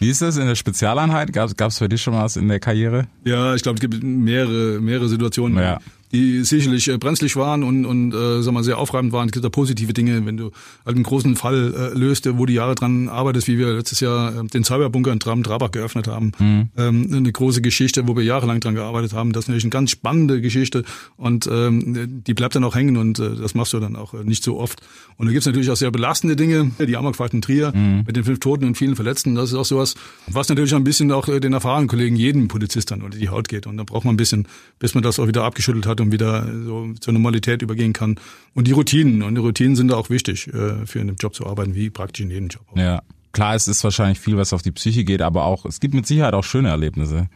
Wie 0.02 0.11
ist 0.11 0.21
das 0.21 0.37
in 0.37 0.49
der 0.49 0.56
Spezialeinheit? 0.56 1.32
Gab 1.32 1.52
es 1.61 1.78
für 1.78 1.88
dich 1.88 2.02
schon 2.02 2.14
was 2.14 2.37
in 2.37 2.49
der 2.49 2.59
Karriere? 2.59 3.06
Ja, 3.25 3.54
ich 3.54 3.62
glaube, 3.62 3.76
es 3.76 3.80
gibt 3.80 4.02
mehrere, 4.02 4.80
mehrere 4.80 5.09
Situationen, 5.09 5.56
Ja. 5.56 5.78
Die 6.12 6.45
sicherlich 6.45 6.88
äh, 6.88 6.99
brenzlig 6.99 7.37
waren 7.37 7.62
und, 7.62 7.85
und 7.87 8.14
äh, 8.14 8.42
sag 8.42 8.52
mal, 8.52 8.64
sehr 8.64 8.78
aufreibend 8.78 9.12
waren. 9.12 9.28
Es 9.28 9.33
gibt 9.33 9.45
da 9.45 9.49
positive 9.49 9.92
Dinge, 9.92 10.25
wenn 10.26 10.37
du 10.37 10.50
halt 10.85 10.97
einen 10.97 11.04
großen 11.04 11.37
Fall 11.37 11.75
äh, 11.75 11.99
löst, 11.99 12.28
wo 12.38 12.47
du 12.47 12.52
Jahre 12.52 12.75
dran 12.75 13.09
arbeitest, 13.09 13.49
wie 13.49 13.59
wir 13.59 13.73
letztes 13.73 14.00
Jahr 14.00 14.37
äh, 14.37 14.47
den 14.47 14.64
Cyberbunker 14.64 15.12
in 15.12 15.21
Tram-Trabach 15.21 15.71
geöffnet 15.71 16.07
haben. 16.09 16.33
Ähm, 16.76 17.09
eine 17.12 17.33
große 17.33 17.62
Geschichte, 17.62 18.07
wo 18.09 18.16
wir 18.16 18.25
jahrelang 18.25 18.61
dran 18.61 18.75
gearbeitet 18.75 19.12
haben. 19.14 19.33
Das 19.33 19.45
ist 19.45 19.49
natürlich 19.49 19.64
eine 19.64 19.71
ganz 19.71 19.90
spannende 19.90 20.40
Geschichte 20.40 20.85
und 21.16 21.49
ähm, 21.50 22.23
die 22.26 22.35
bleibt 22.35 22.54
dann 22.54 22.64
auch 22.64 22.75
hängen 22.75 22.97
und 22.97 23.19
äh, 23.19 23.37
das 23.37 23.54
machst 23.54 23.73
du 23.73 23.81
dann 23.81 23.97
auch 23.97 24.14
äh, 24.14 24.25
nicht 24.25 24.45
so 24.45 24.59
oft. 24.59 24.83
Und 25.16 25.26
da 25.26 25.33
gibt's 25.33 25.47
natürlich 25.47 25.71
auch 25.71 25.76
sehr 25.76 25.90
belastende 25.90 26.37
Dinge, 26.37 26.73
die 26.78 26.97
Amokfahrt 26.97 27.33
in 27.35 27.42
Trier 27.42 27.73
mit 28.07 28.16
den 28.16 28.25
fünf 28.25 28.40
Toten 28.40 28.64
und 28.64 28.76
vielen 28.76 28.97
Verletzten. 28.97 29.35
Das 29.35 29.50
ist 29.50 29.54
auch 29.54 29.64
sowas, 29.64 29.95
was 30.26 30.49
natürlich 30.49 30.75
ein 30.75 30.85
bisschen 30.85 31.11
auch 31.12 31.28
äh, 31.28 31.40
den 31.40 31.52
erfahrenen 31.52 31.88
Kollegen, 31.88 32.16
jedem 32.16 32.49
Polizist 32.49 32.90
dann 32.90 33.02
unter 33.02 33.19
die 33.19 33.28
Haut 33.28 33.49
geht. 33.49 33.66
Und 33.66 33.76
da 33.76 33.85
braucht 33.85 34.04
man 34.04 34.14
ein 34.14 34.19
bisschen, 34.19 34.47
bis 34.78 34.95
man 34.95 35.02
das 35.02 35.19
auch 35.19 35.26
wieder 35.26 35.45
abgeschüttelt 35.45 35.87
hat 35.87 36.00
und 36.02 36.12
wieder 36.12 36.47
so 36.64 36.92
zur 37.00 37.12
Normalität 37.12 37.62
übergehen 37.62 37.92
kann. 37.92 38.16
Und 38.54 38.68
die 38.68 38.73
Routinen, 38.73 39.23
und 39.23 39.35
die 39.35 39.40
Routinen 39.40 39.76
sind 39.76 39.88
da 39.88 39.97
auch 39.97 40.11
wichtig, 40.11 40.49
äh, 40.49 40.85
für 40.87 40.99
in 40.99 41.06
dem 41.06 41.16
Job 41.16 41.35
zu 41.35 41.47
arbeiten, 41.47 41.75
wie 41.75 41.90
praktisch 41.90 42.25
in 42.25 42.30
jedem 42.30 42.49
Job. 42.49 42.64
auch. 42.71 42.76
Ja. 42.76 43.02
Klar, 43.32 43.54
es 43.54 43.66
ist 43.66 43.82
wahrscheinlich 43.82 44.21
viel, 44.21 44.37
was 44.37 44.52
auf 44.52 44.61
die 44.61 44.73
Psyche 44.73 45.04
geht, 45.04 45.23
aber 45.23 45.47
auch, 45.47 45.64
es 45.64 45.80
gibt 45.80 45.94
mit 45.94 46.06
Sicherheit 46.06 46.35
auch 46.35 46.44
schöne 46.44 46.68
Erlebnisse. 46.68 47.28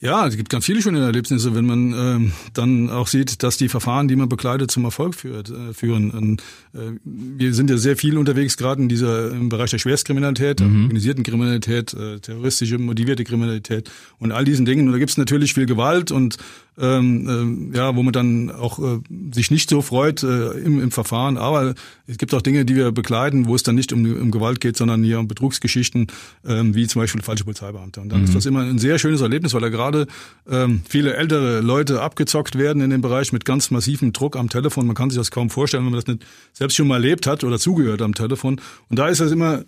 Ja, 0.00 0.28
es 0.28 0.36
gibt 0.36 0.48
ganz 0.48 0.64
viele 0.64 0.80
schöne 0.80 1.00
Erlebnisse, 1.00 1.56
wenn 1.56 1.66
man 1.66 1.92
ähm, 1.92 2.32
dann 2.52 2.88
auch 2.88 3.08
sieht, 3.08 3.42
dass 3.42 3.56
die 3.56 3.68
Verfahren, 3.68 4.06
die 4.06 4.14
man 4.14 4.28
begleitet, 4.28 4.70
zum 4.70 4.84
Erfolg 4.84 5.16
führt, 5.16 5.50
äh, 5.50 5.74
führen. 5.74 6.12
Und, 6.12 6.40
äh, 6.72 6.92
wir 7.04 7.52
sind 7.52 7.68
ja 7.68 7.78
sehr 7.78 7.96
viel 7.96 8.16
unterwegs, 8.16 8.56
gerade 8.56 8.80
in 8.80 8.88
dieser 8.88 9.32
im 9.32 9.48
Bereich 9.48 9.70
der 9.70 9.78
Schwerstkriminalität, 9.78 10.60
der 10.60 10.68
organisierten 10.68 11.24
Kriminalität, 11.24 11.94
äh, 11.94 12.20
terroristische, 12.20 12.78
motivierte 12.78 13.24
Kriminalität 13.24 13.90
und 14.20 14.30
all 14.30 14.44
diesen 14.44 14.66
Dingen. 14.66 14.86
Und 14.86 14.92
da 14.92 14.98
gibt 14.98 15.10
es 15.10 15.16
natürlich 15.16 15.54
viel 15.54 15.66
Gewalt 15.66 16.12
und 16.12 16.36
ähm, 16.80 17.28
ähm, 17.28 17.72
ja, 17.74 17.96
wo 17.96 18.02
man 18.02 18.12
dann 18.12 18.50
auch 18.50 18.78
äh, 18.78 19.00
sich 19.32 19.50
nicht 19.50 19.70
so 19.70 19.82
freut 19.82 20.22
äh, 20.22 20.50
im, 20.52 20.80
im 20.80 20.90
Verfahren. 20.90 21.36
Aber 21.36 21.74
es 22.06 22.18
gibt 22.18 22.32
auch 22.34 22.42
Dinge, 22.42 22.64
die 22.64 22.76
wir 22.76 22.92
begleiten, 22.92 23.46
wo 23.46 23.54
es 23.54 23.62
dann 23.62 23.74
nicht 23.74 23.92
um, 23.92 24.04
um 24.04 24.30
Gewalt 24.30 24.60
geht, 24.60 24.76
sondern 24.76 25.02
hier 25.02 25.18
um 25.18 25.28
Betrugsgeschichten, 25.28 26.06
ähm, 26.46 26.74
wie 26.74 26.86
zum 26.86 27.02
Beispiel 27.02 27.22
falsche 27.22 27.44
Polizeibeamte. 27.44 28.00
Und 28.00 28.10
dann 28.10 28.24
ist 28.24 28.34
das 28.34 28.46
immer 28.46 28.60
ein 28.60 28.78
sehr 28.78 28.98
schönes 28.98 29.20
Erlebnis, 29.20 29.54
weil 29.54 29.60
da 29.60 29.68
gerade 29.68 30.06
ähm, 30.48 30.82
viele 30.88 31.14
ältere 31.14 31.60
Leute 31.60 32.00
abgezockt 32.00 32.56
werden 32.56 32.82
in 32.82 32.90
dem 32.90 33.00
Bereich 33.00 33.32
mit 33.32 33.44
ganz 33.44 33.70
massivem 33.70 34.12
Druck 34.12 34.36
am 34.36 34.48
Telefon. 34.48 34.86
Man 34.86 34.94
kann 34.96 35.10
sich 35.10 35.18
das 35.18 35.30
kaum 35.30 35.50
vorstellen, 35.50 35.84
wenn 35.84 35.92
man 35.92 36.00
das 36.00 36.06
nicht 36.06 36.24
selbst 36.52 36.76
schon 36.76 36.88
mal 36.88 36.96
erlebt 36.96 37.26
hat 37.26 37.44
oder 37.44 37.58
zugehört 37.58 38.02
am 38.02 38.14
Telefon. 38.14 38.60
Und 38.88 38.98
da 38.98 39.08
ist 39.08 39.20
das 39.20 39.32
immer 39.32 39.64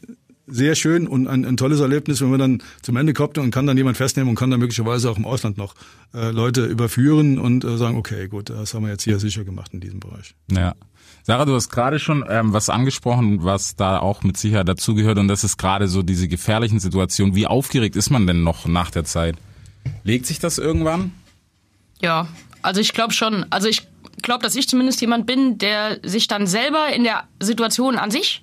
sehr 0.51 0.75
schön 0.75 1.07
und 1.07 1.27
ein, 1.27 1.45
ein 1.45 1.57
tolles 1.57 1.81
Erlebnis, 1.81 2.21
wenn 2.21 2.31
man 2.31 2.41
dann 2.41 2.63
zum 2.83 2.97
Ende 2.97 3.13
kommt 3.13 3.39
und 3.39 3.51
kann 3.51 3.67
dann 3.67 3.77
jemand 3.77 3.97
festnehmen 3.97 4.31
und 4.31 4.37
kann 4.37 4.51
dann 4.51 4.61
möglicherweise 4.61 5.11
auch 5.11 5.17
im 5.17 5.25
Ausland 5.25 5.59
noch 5.59 5.75
äh, 6.15 6.31
Leute 6.31 6.65
überführen 6.65 7.39
und 7.39 7.65
äh, 7.65 7.77
sagen, 7.77 7.97
okay, 7.97 8.29
gut, 8.29 8.51
das 8.51 8.75
haben 8.75 8.85
wir 8.85 8.91
jetzt 8.91 9.05
hier 9.05 9.19
sicher 9.19 9.45
gemacht 9.45 9.73
in 9.73 9.81
diesem 9.81 10.01
Bereich. 10.01 10.35
Ja. 10.51 10.75
Sarah, 11.23 11.45
du 11.45 11.55
hast 11.55 11.69
gerade 11.69 11.99
schon 11.99 12.25
ähm, 12.29 12.53
was 12.53 12.71
angesprochen, 12.71 13.45
was 13.45 13.77
da 13.77 13.99
auch 13.99 14.23
mit 14.23 14.37
Sicherheit 14.37 14.69
dazugehört 14.69 15.19
und 15.19 15.29
das 15.29 15.45
ist 15.45 15.59
gerade 15.59 15.87
so 15.87 16.03
diese 16.03 16.29
gefährlichen 16.29 16.81
Situationen. 16.81 17.35
Wie 17.35 17.47
aufgeregt 17.47 17.97
ist 17.97 18.11
man 18.11 18.27
denn 18.27 18.43
noch 18.43 18.67
nach 18.67 18.91
der 18.91 19.05
Zeit? 19.05 19.37
Legt 20.03 20.27
sich 20.27 20.39
das 20.39 20.59
irgendwann? 20.59 21.13
Ja, 22.01 22.29
also 22.63 22.81
ich 22.81 22.93
glaube 22.93 23.13
schon. 23.13 23.47
Also 23.51 23.69
ich 23.69 23.87
glaube, 24.23 24.43
dass 24.43 24.55
ich 24.55 24.69
zumindest 24.69 25.01
jemand 25.01 25.27
bin, 25.27 25.59
der 25.59 25.99
sich 26.03 26.29
dann 26.29 26.47
selber 26.47 26.89
in 26.95 27.05
der 27.05 27.25
Situation 27.41 27.97
an 27.97 28.11
sich 28.11 28.43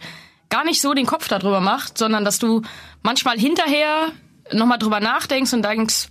gar 0.50 0.64
nicht 0.64 0.82
so 0.82 0.94
den 0.94 1.06
Kopf 1.06 1.28
darüber 1.28 1.60
macht, 1.60 1.98
sondern 1.98 2.26
dass 2.26 2.40
du 2.40 2.62
manchmal 3.04 3.38
hinterher 3.40 4.12
nochmal 4.52 4.80
drüber 4.80 5.00
nachdenkst 5.00 5.54
und 5.54 5.64
denkst, 5.64 6.08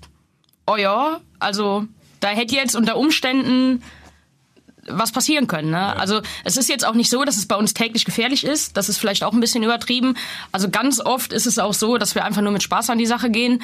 oh 0.67 0.77
ja, 0.77 1.21
also 1.39 1.87
da 2.21 2.29
hätte 2.29 2.55
jetzt 2.55 2.77
unter 2.77 2.97
Umständen 2.97 3.83
was 4.89 5.13
passieren 5.13 5.47
können. 5.47 5.71
Ne? 5.71 5.97
Also 5.97 6.21
es 6.45 6.57
ist 6.57 6.69
jetzt 6.69 6.87
auch 6.87 6.95
nicht 6.95 7.11
so, 7.11 7.25
dass 7.25 7.37
es 7.37 7.47
bei 7.47 7.57
uns 7.57 7.75
täglich 7.75 8.05
gefährlich 8.05 8.45
ist. 8.45 8.77
Das 8.77 8.89
ist 8.89 8.99
vielleicht 8.99 9.25
auch 9.25 9.33
ein 9.33 9.41
bisschen 9.41 9.65
übertrieben. 9.65 10.17
Also 10.53 10.69
ganz 10.71 11.01
oft 11.01 11.33
ist 11.33 11.47
es 11.47 11.59
auch 11.59 11.75
so, 11.75 11.99
dass 11.99 12.15
wir 12.15 12.25
einfach 12.25 12.43
nur 12.43 12.53
mit 12.53 12.63
Spaß 12.63 12.91
an 12.91 12.99
die 12.99 13.07
Sache 13.07 13.31
gehen. 13.31 13.63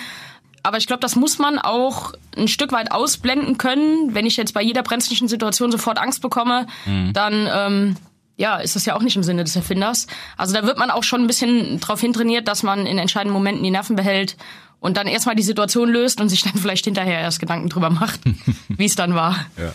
Aber 0.64 0.78
ich 0.78 0.86
glaube, 0.86 1.00
das 1.00 1.16
muss 1.16 1.38
man 1.38 1.58
auch 1.58 2.12
ein 2.36 2.48
Stück 2.48 2.72
weit 2.72 2.92
ausblenden 2.92 3.58
können. 3.58 4.14
Wenn 4.14 4.26
ich 4.26 4.36
jetzt 4.36 4.54
bei 4.54 4.62
jeder 4.62 4.82
brenzlichen 4.82 5.28
Situation 5.28 5.72
sofort 5.72 5.98
Angst 5.98 6.22
bekomme, 6.22 6.66
dann 7.12 7.48
ähm, 7.52 7.96
ja, 8.36 8.56
ist 8.56 8.76
das 8.76 8.86
ja 8.86 8.94
auch 8.96 9.02
nicht 9.02 9.16
im 9.16 9.22
Sinne 9.22 9.44
des 9.44 9.56
Erfinders. 9.56 10.06
Also 10.36 10.54
da 10.54 10.64
wird 10.64 10.78
man 10.78 10.90
auch 10.90 11.04
schon 11.04 11.22
ein 11.22 11.26
bisschen 11.26 11.80
drauf 11.80 12.00
hintrainiert, 12.00 12.48
dass 12.48 12.62
man 12.62 12.86
in 12.86 12.98
entscheidenden 12.98 13.34
Momenten 13.34 13.62
die 13.62 13.70
Nerven 13.70 13.96
behält 13.96 14.36
und 14.80 14.96
dann 14.96 15.06
erstmal 15.06 15.36
die 15.36 15.42
Situation 15.42 15.88
löst 15.90 16.20
und 16.20 16.28
sich 16.28 16.42
dann 16.42 16.54
vielleicht 16.56 16.84
hinterher 16.84 17.20
erst 17.20 17.40
Gedanken 17.40 17.68
drüber 17.68 17.90
macht, 17.90 18.20
wie 18.68 18.84
es 18.84 18.96
dann 18.96 19.14
war. 19.14 19.36
Ja. 19.56 19.72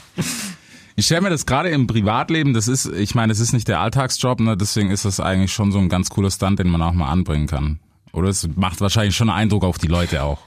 Ich 0.95 1.05
stelle 1.05 1.21
mir 1.21 1.29
das 1.29 1.45
gerade 1.45 1.69
im 1.69 1.85
Privatleben, 1.85 2.53
das 2.53 2.67
ist, 2.67 2.87
ich 2.87 3.13
meine, 3.13 3.31
es 3.31 3.39
ist 3.39 3.53
nicht 3.53 3.67
der 3.67 3.79
Alltagsjob, 3.79 4.39
ne, 4.39 4.57
deswegen 4.57 4.89
ist 4.89 5.05
das 5.05 5.19
eigentlich 5.19 5.53
schon 5.53 5.71
so 5.71 5.77
ein 5.77 5.89
ganz 5.89 6.09
cooler 6.09 6.31
Stunt, 6.31 6.57
den 6.57 6.69
man 6.69 6.81
auch 6.81 6.93
mal 6.93 7.09
anbringen 7.09 7.45
kann. 7.45 7.79
Oder 8.13 8.29
es 8.29 8.49
macht 8.55 8.81
wahrscheinlich 8.81 9.15
schon 9.15 9.29
einen 9.29 9.41
Eindruck 9.41 9.63
auf 9.63 9.77
die 9.77 9.87
Leute 9.87 10.23
auch. 10.23 10.39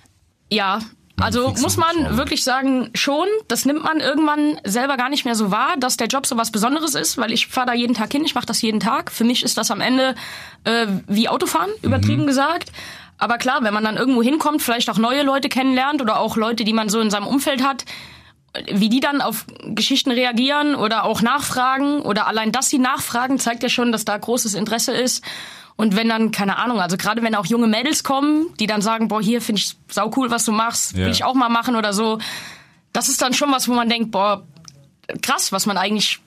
Ja, 0.50 0.80
also 1.20 1.54
muss 1.60 1.76
man 1.76 2.16
wirklich 2.16 2.44
sagen, 2.44 2.90
schon, 2.94 3.26
das 3.48 3.64
nimmt 3.64 3.84
man 3.84 4.00
irgendwann 4.00 4.60
selber 4.64 4.96
gar 4.96 5.08
nicht 5.08 5.24
mehr 5.24 5.34
so 5.34 5.50
wahr, 5.50 5.76
dass 5.78 5.96
der 5.96 6.08
Job 6.08 6.26
so 6.26 6.36
was 6.36 6.50
Besonderes 6.50 6.94
ist, 6.94 7.18
weil 7.18 7.32
ich 7.32 7.46
fahre 7.46 7.68
da 7.68 7.72
jeden 7.74 7.94
Tag 7.94 8.12
hin, 8.12 8.24
ich 8.24 8.34
mache 8.34 8.46
das 8.46 8.62
jeden 8.62 8.80
Tag. 8.80 9.10
Für 9.10 9.24
mich 9.24 9.42
ist 9.42 9.56
das 9.56 9.70
am 9.70 9.80
Ende 9.80 10.14
äh, 10.64 10.86
wie 11.06 11.28
Autofahren, 11.28 11.70
übertrieben 11.82 12.22
mhm. 12.22 12.26
gesagt. 12.26 12.72
Aber 13.18 13.36
klar, 13.36 13.62
wenn 13.62 13.74
man 13.74 13.84
dann 13.84 13.96
irgendwo 13.96 14.22
hinkommt, 14.22 14.62
vielleicht 14.62 14.88
auch 14.88 14.98
neue 14.98 15.22
Leute 15.22 15.48
kennenlernt 15.48 16.00
oder 16.00 16.18
auch 16.18 16.36
Leute, 16.36 16.64
die 16.64 16.72
man 16.72 16.88
so 16.88 17.00
in 17.00 17.10
seinem 17.10 17.26
Umfeld 17.26 17.62
hat, 17.62 17.84
wie 18.72 18.88
die 18.88 19.00
dann 19.00 19.20
auf 19.20 19.44
Geschichten 19.64 20.10
reagieren 20.10 20.74
oder 20.74 21.04
auch 21.04 21.22
nachfragen 21.22 22.00
oder 22.00 22.26
allein, 22.26 22.50
dass 22.50 22.68
sie 22.68 22.78
nachfragen, 22.78 23.38
zeigt 23.38 23.62
ja 23.62 23.68
schon, 23.68 23.92
dass 23.92 24.04
da 24.04 24.16
großes 24.16 24.54
Interesse 24.54 24.92
ist. 24.92 25.22
Und 25.76 25.96
wenn 25.96 26.08
dann, 26.08 26.30
keine 26.30 26.58
Ahnung, 26.58 26.80
also 26.80 26.96
gerade 26.96 27.22
wenn 27.22 27.34
auch 27.34 27.46
junge 27.46 27.66
Mädels 27.66 28.04
kommen, 28.04 28.46
die 28.58 28.66
dann 28.66 28.82
sagen, 28.82 29.08
boah, 29.08 29.22
hier 29.22 29.40
finde 29.40 29.60
ich 29.60 29.76
sau 29.88 30.10
cool, 30.16 30.30
was 30.30 30.44
du 30.44 30.52
machst, 30.52 30.96
will 30.96 31.08
ich 31.08 31.24
auch 31.24 31.34
mal 31.34 31.48
machen 31.48 31.76
oder 31.76 31.92
so. 31.92 32.18
Das 32.92 33.08
ist 33.08 33.22
dann 33.22 33.32
schon 33.32 33.50
was, 33.50 33.68
wo 33.68 33.74
man 33.74 33.88
denkt, 33.88 34.10
boah, 34.10 34.46
krass, 35.22 35.52
was 35.52 35.66
man 35.66 35.76
eigentlich 35.76 36.20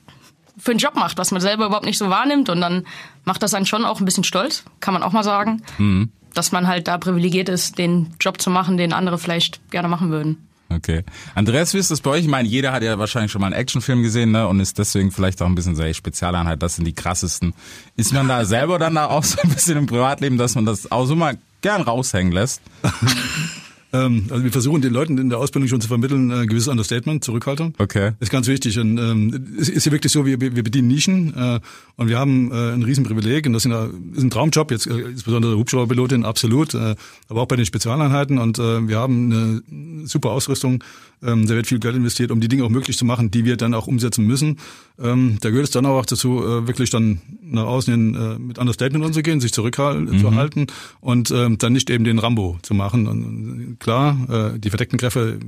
für 0.58 0.72
einen 0.72 0.80
Job 0.80 0.96
macht, 0.96 1.18
was 1.18 1.32
man 1.32 1.42
selber 1.42 1.66
überhaupt 1.66 1.86
nicht 1.86 1.98
so 1.98 2.10
wahrnimmt. 2.10 2.50
Und 2.50 2.62
dann 2.62 2.86
macht 3.26 3.44
das 3.44 3.54
einen 3.54 3.66
schon 3.66 3.86
auch 3.86 4.00
ein 4.00 4.06
bisschen 4.06 4.24
stolz, 4.24 4.64
kann 4.80 4.94
man 4.94 5.04
auch 5.04 5.12
mal 5.12 5.24
sagen, 5.24 5.62
mhm. 5.78 6.12
dass 6.34 6.52
man 6.52 6.68
halt 6.68 6.88
da 6.88 6.98
privilegiert 6.98 7.50
ist, 7.50 7.78
den 7.78 8.16
Job 8.20 8.42
zu 8.42 8.50
machen, 8.50 8.78
den 8.78 8.94
andere 8.94 9.18
vielleicht 9.18 9.70
gerne 9.72 9.88
machen 9.88 10.10
würden. 10.10 10.48
Okay. 10.76 11.04
Andreas, 11.36 11.74
wie 11.74 11.78
ist 11.78 11.92
das 11.92 12.02
bei 12.02 12.12
euch? 12.12 12.22
Ich 12.22 12.28
meine, 12.28 12.48
jeder 12.48 12.72
hat 12.72 12.84
ja 12.84 12.98
wahrscheinlich 13.00 13.32
schon 13.32 13.42
mal 13.42 13.48
einen 13.48 13.56
Actionfilm 13.56 14.04
gesehen, 14.04 14.32
ne? 14.32 14.48
Und 14.48 14.60
ist 14.60 14.78
deswegen 14.78 15.12
vielleicht 15.12 15.42
auch 15.42 15.48
ein 15.48 15.56
bisschen 15.56 15.76
sehr 15.76 15.94
Spezialeinheit. 15.94 16.62
Das 16.62 16.76
sind 16.76 16.86
die 16.86 16.94
krassesten. 16.94 17.54
Ist 17.96 18.14
man 18.14 18.28
da 18.28 18.46
selber 18.46 18.80
dann 18.80 18.96
da 18.96 19.08
auch 19.08 19.24
so 19.24 19.40
ein 19.42 19.50
bisschen 19.50 19.78
im 19.78 19.86
Privatleben, 19.86 20.38
dass 20.38 20.56
man 20.56 20.66
das 20.66 20.92
auch 20.92 21.06
so 21.06 21.16
mal 21.16 21.38
gern 21.62 21.82
raushängen 21.82 22.32
lässt? 22.32 22.62
Ähm, 23.94 24.26
also 24.30 24.44
wir 24.44 24.52
versuchen 24.52 24.82
den 24.82 24.92
Leuten 24.92 25.18
in 25.20 25.30
der 25.30 25.38
Ausbildung 25.38 25.70
schon 25.70 25.80
zu 25.80 25.88
vermitteln, 25.88 26.32
ein 26.32 26.44
äh, 26.44 26.46
gewisses 26.48 26.68
Understatement, 26.68 27.24
Zurückhaltung. 27.24 27.76
Okay. 27.78 28.14
Ist 28.20 28.32
ganz 28.32 28.48
wichtig. 28.48 28.80
Und 28.80 28.98
ähm, 28.98 29.56
es 29.60 29.70
ist 29.70 29.86
ja 29.86 29.92
wirklich 29.92 30.12
so, 30.12 30.26
wir, 30.26 30.42
wir 30.42 30.64
bedienen 30.64 30.88
Nischen 30.88 31.34
äh, 31.38 31.60
und 31.96 32.08
wir 32.08 32.18
haben 32.18 32.52
äh, 32.52 32.74
ein 32.74 32.82
Riesenprivileg 32.82 33.46
und 33.46 33.54
das 33.54 33.66
ist 33.66 33.72
ein 33.72 34.30
Traumjob, 34.32 34.72
jetzt 34.72 34.88
äh, 34.88 35.00
insbesondere 35.00 35.56
Hubschrauberpilotin, 35.58 36.26
absolut, 36.26 36.74
äh, 36.74 36.96
aber 37.30 37.42
auch 37.42 37.48
bei 37.48 37.56
den 37.56 37.66
Spezialeinheiten 37.66 38.40
und 38.40 38.58
äh, 38.58 38.88
wir 38.88 38.98
haben 38.98 39.32
eine 39.32 40.08
super 40.08 40.32
Ausrüstung, 40.32 40.84
ähm, 41.22 41.46
da 41.48 41.54
wird 41.56 41.68
viel 41.68 41.80
Geld 41.80 41.96
investiert, 41.96 42.32
um 42.32 42.42
die 42.42 42.48
Dinge 42.48 42.64
auch 42.64 42.70
möglich 42.70 42.98
zu 42.98 43.06
machen, 43.06 43.30
die 43.32 43.46
wir 43.46 43.58
dann 43.58 43.74
auch 43.74 43.88
umsetzen 43.88 44.26
müssen. 44.26 44.58
Ähm, 45.00 45.38
da 45.42 45.50
gehört 45.50 45.66
es 45.66 45.72
dann 45.72 45.86
auch 45.86 46.06
dazu, 46.06 46.44
äh, 46.44 46.68
wirklich 46.68 46.92
dann 46.92 47.22
nach 47.42 47.66
außen 47.66 47.94
hin 47.94 48.16
äh, 48.16 48.40
mit 48.40 48.60
Understatement 48.60 49.04
umzugehen, 49.04 49.42
sich 49.42 49.52
zurückzuhalten 49.52 50.62
mhm. 50.62 50.68
und 51.02 51.32
äh, 51.32 51.50
dann 51.58 51.74
nicht 51.74 51.90
eben 51.90 52.04
den 52.04 52.20
Rambo 52.20 52.58
zu 52.62 52.74
machen. 52.74 53.08
Und, 53.08 53.78
klar, 53.80 54.54
äh, 54.56 54.60
die 54.60 54.70
verdeckten 54.70 55.00
Kräfte 55.00 55.40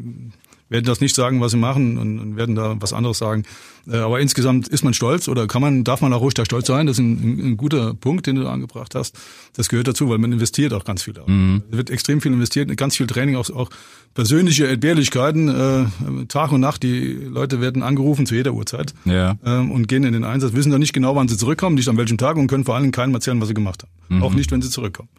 werden 0.70 0.86
das 0.86 1.00
nicht 1.00 1.16
sagen, 1.16 1.42
was 1.42 1.52
sie 1.52 1.58
machen 1.58 1.98
und, 1.98 2.38
werden 2.38 2.56
da 2.56 2.76
was 2.80 2.94
anderes 2.94 3.18
sagen. 3.18 3.44
Äh, 3.88 3.98
aber 3.98 4.20
insgesamt 4.20 4.68
ist 4.68 4.84
man 4.84 4.94
stolz 4.94 5.28
oder 5.28 5.48
kann 5.48 5.62
man, 5.62 5.84
darf 5.84 6.02
man 6.02 6.12
auch 6.14 6.22
ruhig 6.22 6.34
da 6.34 6.44
stolz 6.44 6.68
sein. 6.68 6.88
Das 6.88 6.98
ist 6.98 7.04
ein, 7.04 7.52
ein 7.52 7.58
guter 7.58 7.94
Punkt, 7.94 8.26
den 8.26 8.36
du 8.36 8.44
da 8.44 8.52
angebracht 8.52 8.96
hast. 8.96 9.16
Das 9.54 9.70
gehört 9.70 9.88
dazu, 9.88 10.10
weil 10.10 10.18
man 10.18 10.32
investiert 10.32 10.74
auch 10.74 10.84
ganz 10.84 11.04
viel. 11.04 11.14
Mhm. 11.26 11.64
Es 11.70 11.78
wird 11.78 11.90
extrem 11.90 12.20
viel 12.20 12.34
investiert, 12.34 12.76
ganz 12.78 12.98
viel 12.98 13.08
Training, 13.08 13.36
auch, 13.36 13.50
auch 13.52 13.70
persönliche 14.16 14.68
Entbehrlichkeiten. 14.68 15.50
Äh, 15.50 16.26
Tag 16.28 16.52
und 16.52 16.62
Nacht, 16.62 16.82
die 16.82 17.14
Leute 17.14 17.62
werden 17.62 17.84
angerufen 17.84 18.26
zu 18.26 18.34
jeder 18.34 18.54
Uhrzeit 18.54 18.94
ja. 19.06 19.38
ähm, 19.46 19.72
und 19.72 19.88
gehen 19.88 20.04
in 20.04 20.14
den 20.14 20.24
Einsatz, 20.24 20.54
wissen 20.54 20.72
dann 20.72 20.80
nicht 20.80 20.94
genau, 20.94 21.16
wann 21.16 21.28
sie 21.28 21.38
zurückkommen, 21.38 21.76
nicht 21.76 21.90
an 21.90 21.98
welchem 21.98 22.18
Tag 22.18 22.38
und 22.38 22.48
können 22.48 22.66
vor 22.66 22.76
allem 22.76 22.92
keinem 22.92 23.14
erzählen, 23.14 23.40
was 23.40 23.50
sie 23.50 23.54
gemacht 23.54 23.84
haben. 23.84 24.18
Mhm. 24.18 24.24
Auch 24.24 24.34
nicht, 24.34 24.52
wenn 24.52 24.62
sie 24.62 24.70
zurückkommen. 24.70 25.10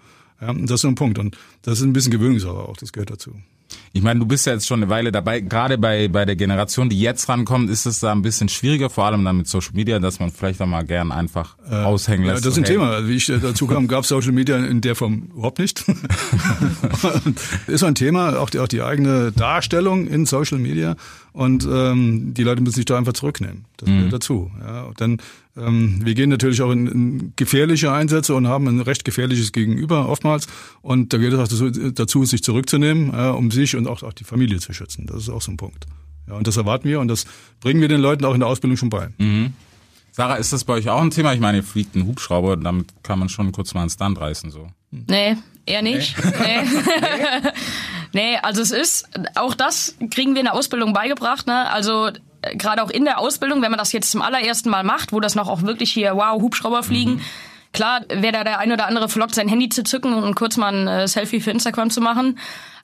Ja, 0.40 0.52
das 0.52 0.70
ist 0.72 0.80
so 0.82 0.88
ein 0.88 0.96
Punkt. 0.96 1.18
Und 1.18 1.36
das 1.62 1.78
ist 1.78 1.84
ein 1.84 1.92
bisschen 1.92 2.12
Gewöhnungssache 2.12 2.56
auch, 2.56 2.76
das 2.76 2.92
gehört 2.92 3.10
dazu. 3.10 3.32
Ich 3.96 4.02
meine, 4.02 4.20
du 4.20 4.26
bist 4.26 4.44
ja 4.44 4.52
jetzt 4.52 4.66
schon 4.66 4.82
eine 4.82 4.90
Weile 4.90 5.10
dabei. 5.10 5.40
Gerade 5.40 5.78
bei, 5.78 6.08
bei 6.08 6.26
der 6.26 6.36
Generation, 6.36 6.90
die 6.90 7.00
jetzt 7.00 7.30
rankommt, 7.30 7.70
ist 7.70 7.86
es 7.86 8.00
da 8.00 8.12
ein 8.12 8.20
bisschen 8.20 8.50
schwieriger, 8.50 8.90
vor 8.90 9.06
allem 9.06 9.24
dann 9.24 9.38
mit 9.38 9.48
Social 9.48 9.72
Media, 9.72 9.98
dass 9.98 10.20
man 10.20 10.30
vielleicht 10.30 10.60
auch 10.60 10.66
mal 10.66 10.84
gern 10.84 11.12
einfach 11.12 11.56
äh, 11.70 11.76
aushängen 11.76 12.26
lässt. 12.26 12.44
Ja, 12.44 12.50
das 12.50 12.58
ist 12.58 12.58
ein 12.58 12.64
hey. 12.64 12.74
Thema. 12.74 13.08
Wie 13.08 13.14
ich 13.14 13.24
dazu 13.24 13.66
kam, 13.66 13.88
gab 13.88 14.02
es 14.02 14.08
Social 14.08 14.32
Media 14.32 14.58
in 14.58 14.82
der 14.82 14.96
Form 14.96 15.30
überhaupt 15.34 15.60
nicht. 15.60 15.82
ist 17.68 17.84
ein 17.84 17.94
Thema, 17.94 18.38
auch 18.38 18.50
die, 18.50 18.58
auch 18.58 18.68
die 18.68 18.82
eigene 18.82 19.32
Darstellung 19.32 20.08
in 20.08 20.26
Social 20.26 20.58
Media. 20.58 20.96
Und 21.32 21.66
ähm, 21.70 22.34
die 22.34 22.42
Leute 22.42 22.60
müssen 22.60 22.76
sich 22.76 22.84
da 22.84 22.98
einfach 22.98 23.14
zurücknehmen. 23.14 23.64
Das 23.78 23.86
gehört 23.86 24.04
mhm. 24.04 24.10
dazu. 24.10 24.50
Ja. 24.60 24.90
Ähm, 25.00 25.18
wir 25.56 26.14
gehen 26.14 26.28
natürlich 26.28 26.60
auch 26.60 26.70
in, 26.70 26.86
in 26.86 27.32
gefährliche 27.34 27.90
Einsätze 27.90 28.34
und 28.34 28.46
haben 28.46 28.68
ein 28.68 28.80
recht 28.80 29.06
gefährliches 29.06 29.52
Gegenüber 29.52 30.08
oftmals. 30.08 30.48
Und 30.82 31.14
da 31.14 31.18
geht 31.18 31.32
es 31.32 31.38
auch 31.38 31.48
dazu, 31.48 31.70
dazu 31.92 32.24
sich 32.26 32.42
zurückzunehmen, 32.42 33.14
äh, 33.14 33.28
um 33.30 33.50
sich 33.50 33.74
und 33.74 33.86
auch, 33.86 34.02
auch 34.02 34.12
die 34.12 34.24
Familie 34.24 34.58
zu 34.58 34.74
schützen. 34.74 35.06
Das 35.06 35.16
ist 35.16 35.30
auch 35.30 35.40
so 35.40 35.52
ein 35.52 35.56
Punkt. 35.56 35.86
Ja, 36.28 36.34
und 36.34 36.46
das 36.46 36.56
erwarten 36.56 36.88
wir 36.88 37.00
und 37.00 37.08
das 37.08 37.24
bringen 37.60 37.80
wir 37.80 37.88
den 37.88 38.00
Leuten 38.00 38.24
auch 38.24 38.34
in 38.34 38.40
der 38.40 38.48
Ausbildung 38.48 38.76
schon 38.76 38.90
bei. 38.90 39.08
Mhm. 39.16 39.54
Sarah, 40.12 40.36
ist 40.36 40.52
das 40.52 40.64
bei 40.64 40.74
euch 40.74 40.88
auch 40.88 41.00
ein 41.00 41.10
Thema? 41.10 41.32
Ich 41.34 41.40
meine, 41.40 41.58
ihr 41.58 41.64
fliegt 41.64 41.94
einen 41.94 42.06
Hubschrauber, 42.06 42.56
damit 42.56 42.88
kann 43.02 43.18
man 43.18 43.28
schon 43.28 43.52
kurz 43.52 43.74
mal 43.74 43.82
einen 43.82 43.90
Stunt 43.90 44.20
reißen, 44.20 44.50
so. 44.50 44.68
Nee, 44.90 45.36
eher 45.66 45.82
nicht. 45.82 46.16
Nee. 46.22 46.62
nee. 46.62 47.50
nee, 48.12 48.36
also 48.42 48.62
es 48.62 48.70
ist, 48.70 49.08
auch 49.36 49.54
das 49.54 49.94
kriegen 50.10 50.34
wir 50.34 50.40
in 50.40 50.46
der 50.46 50.54
Ausbildung 50.54 50.92
beigebracht, 50.92 51.46
ne? 51.46 51.70
Also 51.70 52.10
gerade 52.54 52.82
auch 52.82 52.90
in 52.90 53.04
der 53.04 53.18
Ausbildung, 53.18 53.62
wenn 53.62 53.70
man 53.70 53.78
das 53.78 53.92
jetzt 53.92 54.10
zum 54.10 54.22
allerersten 54.22 54.70
Mal 54.70 54.84
macht, 54.84 55.12
wo 55.12 55.20
das 55.20 55.34
noch 55.34 55.48
auch 55.48 55.62
wirklich 55.62 55.92
hier, 55.92 56.16
wow, 56.16 56.40
Hubschrauber 56.40 56.82
fliegen, 56.82 57.14
mhm. 57.14 57.20
Klar, 57.76 58.00
wäre 58.08 58.32
da 58.32 58.42
der 58.42 58.58
ein 58.58 58.72
oder 58.72 58.86
andere 58.86 59.06
flott, 59.06 59.34
sein 59.34 59.48
Handy 59.48 59.68
zu 59.68 59.82
zücken 59.82 60.14
und 60.14 60.34
kurz 60.34 60.56
mal 60.56 60.74
ein 60.74 60.88
äh, 60.88 61.06
Selfie 61.06 61.40
für 61.40 61.50
Instagram 61.50 61.90
zu 61.90 62.00
machen. 62.00 62.38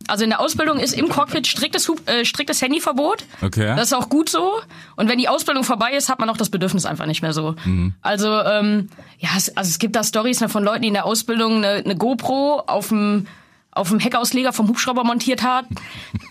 Also 0.07 0.25
in 0.25 0.29
der 0.29 0.38
Ausbildung 0.38 0.79
ist 0.79 0.92
im 0.92 1.09
Cockpit 1.09 1.46
striktes, 1.46 1.90
äh, 2.05 2.27
striktes 2.27 2.61
Handyverbot. 2.61 3.25
Okay. 3.40 3.75
Das 3.75 3.85
ist 3.85 3.94
auch 3.94 4.11
gut 4.11 4.29
so. 4.29 4.61
Und 4.96 5.09
wenn 5.09 5.16
die 5.16 5.29
Ausbildung 5.29 5.64
vorbei 5.64 5.92
ist, 5.92 6.11
hat 6.11 6.18
man 6.18 6.29
auch 6.29 6.37
das 6.37 6.51
Bedürfnis 6.51 6.85
einfach 6.85 7.07
nicht 7.07 7.22
mehr 7.22 7.33
so. 7.33 7.55
Mhm. 7.64 7.94
Also 8.03 8.38
ähm, 8.40 8.90
ja, 9.18 9.31
es, 9.35 9.57
also 9.57 9.70
es 9.70 9.79
gibt 9.79 9.96
da 9.96 10.05
Stories 10.05 10.40
ne, 10.40 10.51
von 10.51 10.62
Leuten, 10.62 10.83
die 10.83 10.88
in 10.88 10.94
der 10.94 11.07
Ausbildung 11.07 11.64
eine, 11.64 11.83
eine 11.85 11.96
GoPro 11.96 12.64
auf 12.66 12.88
dem 12.88 13.27
auf 13.75 13.88
dem 13.88 13.98
Heckausleger 13.98 14.53
vom 14.53 14.68
Hubschrauber 14.68 15.03
montiert 15.03 15.42
hat, 15.42 15.64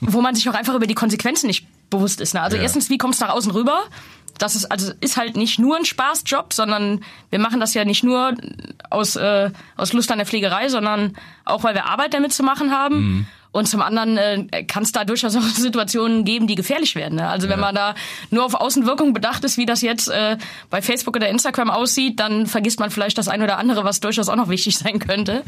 wo 0.01 0.21
man 0.21 0.35
sich 0.35 0.47
auch 0.47 0.53
einfach 0.53 0.75
über 0.75 0.85
die 0.85 0.93
Konsequenzen 0.93 1.47
nicht 1.47 1.65
bewusst 1.91 2.19
ist. 2.21 2.33
Ne? 2.33 2.41
Also 2.41 2.57
ja. 2.57 2.63
erstens, 2.63 2.89
wie 2.89 2.97
kommst 2.97 3.21
du 3.21 3.25
nach 3.25 3.33
außen 3.33 3.51
rüber? 3.51 3.83
das 4.41 4.55
ist 4.55 4.65
also 4.65 4.91
ist 5.01 5.17
halt 5.17 5.37
nicht 5.37 5.59
nur 5.59 5.77
ein 5.77 5.85
Spaßjob, 5.85 6.53
sondern 6.53 7.03
wir 7.29 7.39
machen 7.39 7.59
das 7.59 7.73
ja 7.73 7.85
nicht 7.85 8.03
nur 8.03 8.33
aus 8.89 9.15
äh, 9.15 9.51
aus 9.77 9.93
Lust 9.93 10.11
an 10.11 10.17
der 10.17 10.25
Pflegerei, 10.25 10.69
sondern 10.69 11.15
auch 11.45 11.63
weil 11.63 11.75
wir 11.75 11.85
Arbeit 11.85 12.13
damit 12.13 12.33
zu 12.33 12.43
machen 12.43 12.71
haben. 12.71 12.95
Mhm. 12.95 13.27
Und 13.53 13.67
zum 13.67 13.81
anderen 13.81 14.17
äh, 14.17 14.63
kann 14.63 14.83
es 14.83 14.93
da 14.93 15.03
durchaus 15.03 15.35
auch 15.35 15.41
Situationen 15.55 16.23
geben, 16.23 16.47
die 16.47 16.55
gefährlich 16.55 16.95
werden. 16.95 17.15
Ne? 17.15 17.27
Also 17.27 17.47
ja. 17.47 17.53
wenn 17.53 17.59
man 17.59 17.75
da 17.75 17.95
nur 18.29 18.45
auf 18.45 18.53
Außenwirkung 18.53 19.13
bedacht 19.13 19.43
ist, 19.43 19.57
wie 19.57 19.65
das 19.65 19.81
jetzt 19.81 20.07
äh, 20.07 20.37
bei 20.69 20.81
Facebook 20.81 21.17
oder 21.17 21.27
Instagram 21.27 21.69
aussieht, 21.69 22.19
dann 22.19 22.47
vergisst 22.47 22.79
man 22.79 22.91
vielleicht 22.91 23.17
das 23.17 23.27
ein 23.27 23.41
oder 23.41 23.57
andere, 23.57 23.83
was 23.83 23.99
durchaus 23.99 24.29
auch 24.29 24.37
noch 24.37 24.47
wichtig 24.47 24.77
sein 24.77 24.99
könnte. 24.99 25.43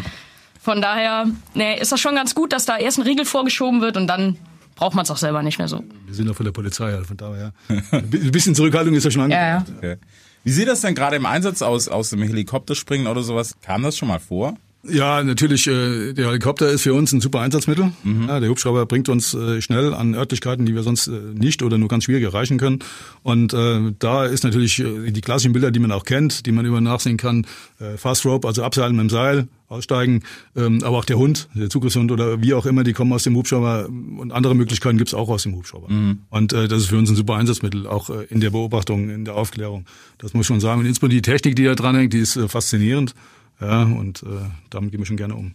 Von 0.61 0.81
daher 0.81 1.27
nee, 1.53 1.79
ist 1.79 1.91
das 1.93 1.99
schon 1.99 2.15
ganz 2.15 2.35
gut, 2.35 2.53
dass 2.53 2.65
da 2.65 2.77
erst 2.77 2.97
ein 2.97 3.03
Riegel 3.03 3.25
vorgeschoben 3.25 3.81
wird 3.81 3.97
und 3.97 4.07
dann 4.07 4.37
braucht 4.75 4.95
man 4.95 5.03
es 5.03 5.11
auch 5.11 5.17
selber 5.17 5.43
nicht 5.43 5.57
mehr 5.57 5.67
so. 5.67 5.83
Wir 6.05 6.13
sind 6.13 6.27
doch 6.27 6.35
von 6.35 6.45
der 6.45 6.51
Polizei, 6.51 6.93
also 6.93 7.05
von 7.05 7.17
daher. 7.17 7.53
Ein 7.91 8.09
bisschen 8.09 8.55
Zurückhaltung 8.55 8.93
ist 8.95 9.03
ja 9.03 9.11
schon 9.11 9.23
angebracht. 9.23 9.67
Ja, 9.67 9.73
ja. 9.73 9.95
Okay. 9.95 9.97
Wie 10.43 10.51
sieht 10.51 10.67
das 10.67 10.81
denn 10.81 10.93
gerade 10.93 11.15
im 11.15 11.25
Einsatz 11.25 11.61
aus, 11.61 11.87
aus 11.87 12.09
dem 12.09 12.21
Helikopter 12.21 12.75
springen 12.75 13.07
oder 13.07 13.23
sowas? 13.23 13.55
Kam 13.61 13.83
das 13.83 13.97
schon 13.97 14.09
mal 14.09 14.19
vor? 14.19 14.55
Ja, 14.85 15.23
natürlich, 15.23 15.65
äh, 15.67 16.11
der 16.11 16.27
Helikopter 16.27 16.69
ist 16.69 16.81
für 16.81 16.93
uns 16.93 17.13
ein 17.13 17.21
super 17.21 17.39
Einsatzmittel. 17.39 17.93
Mhm. 18.03 18.27
Ja, 18.27 18.41
der 18.41 18.49
Hubschrauber 18.49 18.85
bringt 18.85 19.07
uns 19.07 19.33
äh, 19.33 19.61
schnell 19.61 19.93
an 19.93 20.13
Örtlichkeiten, 20.13 20.65
die 20.65 20.75
wir 20.75 20.83
sonst 20.83 21.07
äh, 21.07 21.11
nicht 21.11 21.63
oder 21.63 21.77
nur 21.77 21.87
ganz 21.87 22.03
schwierig 22.03 22.25
erreichen 22.25 22.57
können. 22.57 22.79
Und 23.21 23.53
äh, 23.53 23.93
da 23.97 24.25
ist 24.25 24.43
natürlich 24.43 24.79
äh, 24.79 25.11
die 25.11 25.21
klassischen 25.21 25.53
Bilder, 25.53 25.71
die 25.71 25.79
man 25.79 25.93
auch 25.93 26.03
kennt, 26.03 26.45
die 26.45 26.51
man 26.51 26.65
immer 26.65 26.81
nachsehen 26.81 27.15
kann, 27.15 27.47
äh, 27.79 27.95
Fast 27.97 28.25
Rope, 28.25 28.45
also 28.45 28.61
abseilen 28.61 28.97
mit 28.97 29.03
dem 29.03 29.09
Seil, 29.09 29.47
aussteigen, 29.69 30.21
ähm, 30.55 30.83
aber 30.83 30.97
auch 30.97 31.05
der 31.05 31.17
Hund, 31.17 31.47
der 31.55 31.69
Zugriffshund 31.69 32.11
oder 32.11 32.41
wie 32.41 32.53
auch 32.53 32.65
immer, 32.65 32.83
die 32.83 32.93
kommen 32.93 33.13
aus 33.13 33.23
dem 33.23 33.35
Hubschrauber 33.37 33.87
und 33.87 34.31
andere 34.33 34.53
Möglichkeiten 34.53 34.97
gibt's 34.97 35.13
auch 35.13 35.29
aus 35.29 35.43
dem 35.43 35.55
Hubschrauber. 35.55 35.89
Mhm. 35.91 36.19
Und 36.29 36.51
äh, 36.51 36.67
das 36.67 36.81
ist 36.81 36.87
für 36.89 36.97
uns 36.97 37.09
ein 37.09 37.15
super 37.15 37.35
Einsatzmittel, 37.35 37.87
auch 37.87 38.09
äh, 38.09 38.25
in 38.29 38.41
der 38.41 38.49
Beobachtung, 38.49 39.09
in 39.09 39.23
der 39.23 39.35
Aufklärung. 39.35 39.85
Das 40.17 40.33
muss 40.33 40.43
ich 40.43 40.47
schon 40.47 40.59
sagen. 40.59 40.81
Und 40.81 40.87
insbesondere 40.87 41.21
die 41.21 41.21
Technik, 41.21 41.55
die 41.55 41.63
da 41.63 41.73
dran 41.73 41.95
hängt, 41.95 42.11
die 42.11 42.19
ist 42.19 42.35
äh, 42.35 42.49
faszinierend. 42.49 43.15
Ja, 43.59 43.83
und 43.83 44.23
äh, 44.23 44.27
damit 44.69 44.91
gehen 44.91 44.99
wir 44.99 45.05
schon 45.05 45.17
gerne 45.17 45.35
um. 45.35 45.53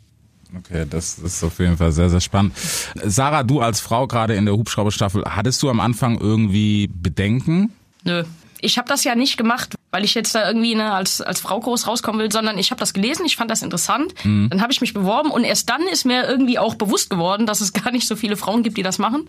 Okay, 0.57 0.87
das 0.89 1.19
ist 1.19 1.45
auf 1.45 1.59
jeden 1.59 1.77
Fall 1.77 1.93
sehr, 1.93 2.09
sehr 2.09 2.21
spannend. 2.21 2.55
Sarah, 3.05 3.43
du 3.43 3.61
als 3.61 3.81
Frau 3.81 4.07
gerade 4.07 4.35
in 4.35 4.47
der 4.47 4.55
Hubschrauberstaffel, 4.55 5.25
hattest 5.25 5.63
du 5.63 5.69
am 5.69 5.81
Anfang 5.81 6.19
irgendwie 6.19 6.89
Bedenken? 6.89 7.73
Nö. 8.05 8.25
Ich 8.61 8.77
habe 8.77 8.89
das 8.89 9.05
ja 9.05 9.15
nicht 9.15 9.37
gemacht, 9.37 9.77
weil 9.93 10.05
ich 10.05 10.15
jetzt 10.15 10.35
da 10.35 10.47
irgendwie 10.49 10.75
ne, 10.75 10.93
als, 10.93 11.21
als 11.21 11.39
Frau 11.39 11.61
groß 11.61 11.87
rauskommen 11.87 12.21
will, 12.21 12.33
sondern 12.33 12.59
ich 12.59 12.73
habe 12.73 12.81
das 12.81 12.93
gelesen, 12.93 13.25
ich 13.25 13.37
fand 13.37 13.51
das 13.51 13.63
interessant, 13.63 14.15
mhm. 14.25 14.49
dann 14.51 14.63
habe 14.63 14.73
ich 14.73 14.81
mich 14.81 14.95
beworben 14.95 15.31
und 15.31 15.45
erst 15.45 15.69
dann 15.71 15.83
ist 15.83 16.05
mir 16.05 16.27
irgendwie 16.27 16.59
auch 16.59 16.75
bewusst 16.75 17.09
geworden, 17.11 17.47
dass 17.47 17.61
es 17.61 17.73
gar 17.73 17.93
nicht 17.93 18.09
so 18.09 18.17
viele 18.17 18.37
Frauen 18.37 18.65
gibt, 18.65 18.77
die 18.77 18.83
das 18.83 18.99
machen. 18.99 19.29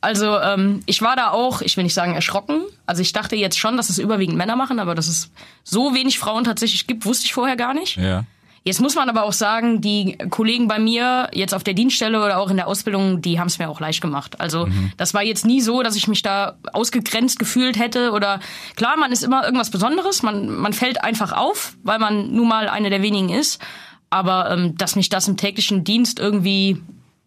Also 0.00 0.38
ähm, 0.38 0.82
ich 0.86 1.02
war 1.02 1.16
da 1.16 1.30
auch, 1.30 1.60
ich 1.60 1.76
will 1.76 1.84
nicht 1.84 1.94
sagen 1.94 2.14
erschrocken. 2.14 2.62
Also 2.86 3.02
ich 3.02 3.12
dachte 3.12 3.34
jetzt 3.36 3.58
schon, 3.58 3.76
dass 3.76 3.90
es 3.90 3.98
überwiegend 3.98 4.36
Männer 4.36 4.54
machen, 4.54 4.78
aber 4.78 4.94
dass 4.94 5.08
es 5.08 5.30
so 5.64 5.94
wenig 5.94 6.18
Frauen 6.18 6.44
tatsächlich 6.44 6.86
gibt, 6.86 7.04
wusste 7.04 7.26
ich 7.26 7.34
vorher 7.34 7.56
gar 7.56 7.74
nicht. 7.74 7.96
Ja. 7.96 8.24
Jetzt 8.64 8.80
muss 8.80 8.96
man 8.96 9.08
aber 9.08 9.22
auch 9.24 9.32
sagen, 9.32 9.80
die 9.80 10.18
Kollegen 10.30 10.68
bei 10.68 10.78
mir 10.78 11.30
jetzt 11.32 11.54
auf 11.54 11.64
der 11.64 11.74
Dienststelle 11.74 12.22
oder 12.22 12.38
auch 12.38 12.50
in 12.50 12.56
der 12.56 12.68
Ausbildung, 12.68 13.22
die 13.22 13.40
haben 13.40 13.46
es 13.46 13.58
mir 13.58 13.68
auch 13.68 13.80
leicht 13.80 14.02
gemacht. 14.02 14.40
Also 14.40 14.66
mhm. 14.66 14.92
das 14.96 15.14
war 15.14 15.22
jetzt 15.22 15.46
nie 15.46 15.60
so, 15.60 15.82
dass 15.82 15.96
ich 15.96 16.06
mich 16.06 16.22
da 16.22 16.58
ausgegrenzt 16.72 17.38
gefühlt 17.38 17.78
hätte 17.78 18.12
oder 18.12 18.40
klar, 18.76 18.96
man 18.98 19.10
ist 19.10 19.24
immer 19.24 19.44
irgendwas 19.44 19.70
Besonderes, 19.70 20.22
man, 20.22 20.48
man 20.50 20.72
fällt 20.72 21.02
einfach 21.02 21.32
auf, 21.32 21.76
weil 21.82 21.98
man 21.98 22.32
nun 22.34 22.46
mal 22.46 22.68
eine 22.68 22.90
der 22.90 23.02
wenigen 23.02 23.30
ist. 23.30 23.58
Aber 24.10 24.50
ähm, 24.50 24.76
dass 24.76 24.96
mich 24.96 25.08
das 25.08 25.28
im 25.28 25.36
täglichen 25.36 25.84
Dienst 25.84 26.18
irgendwie 26.18 26.82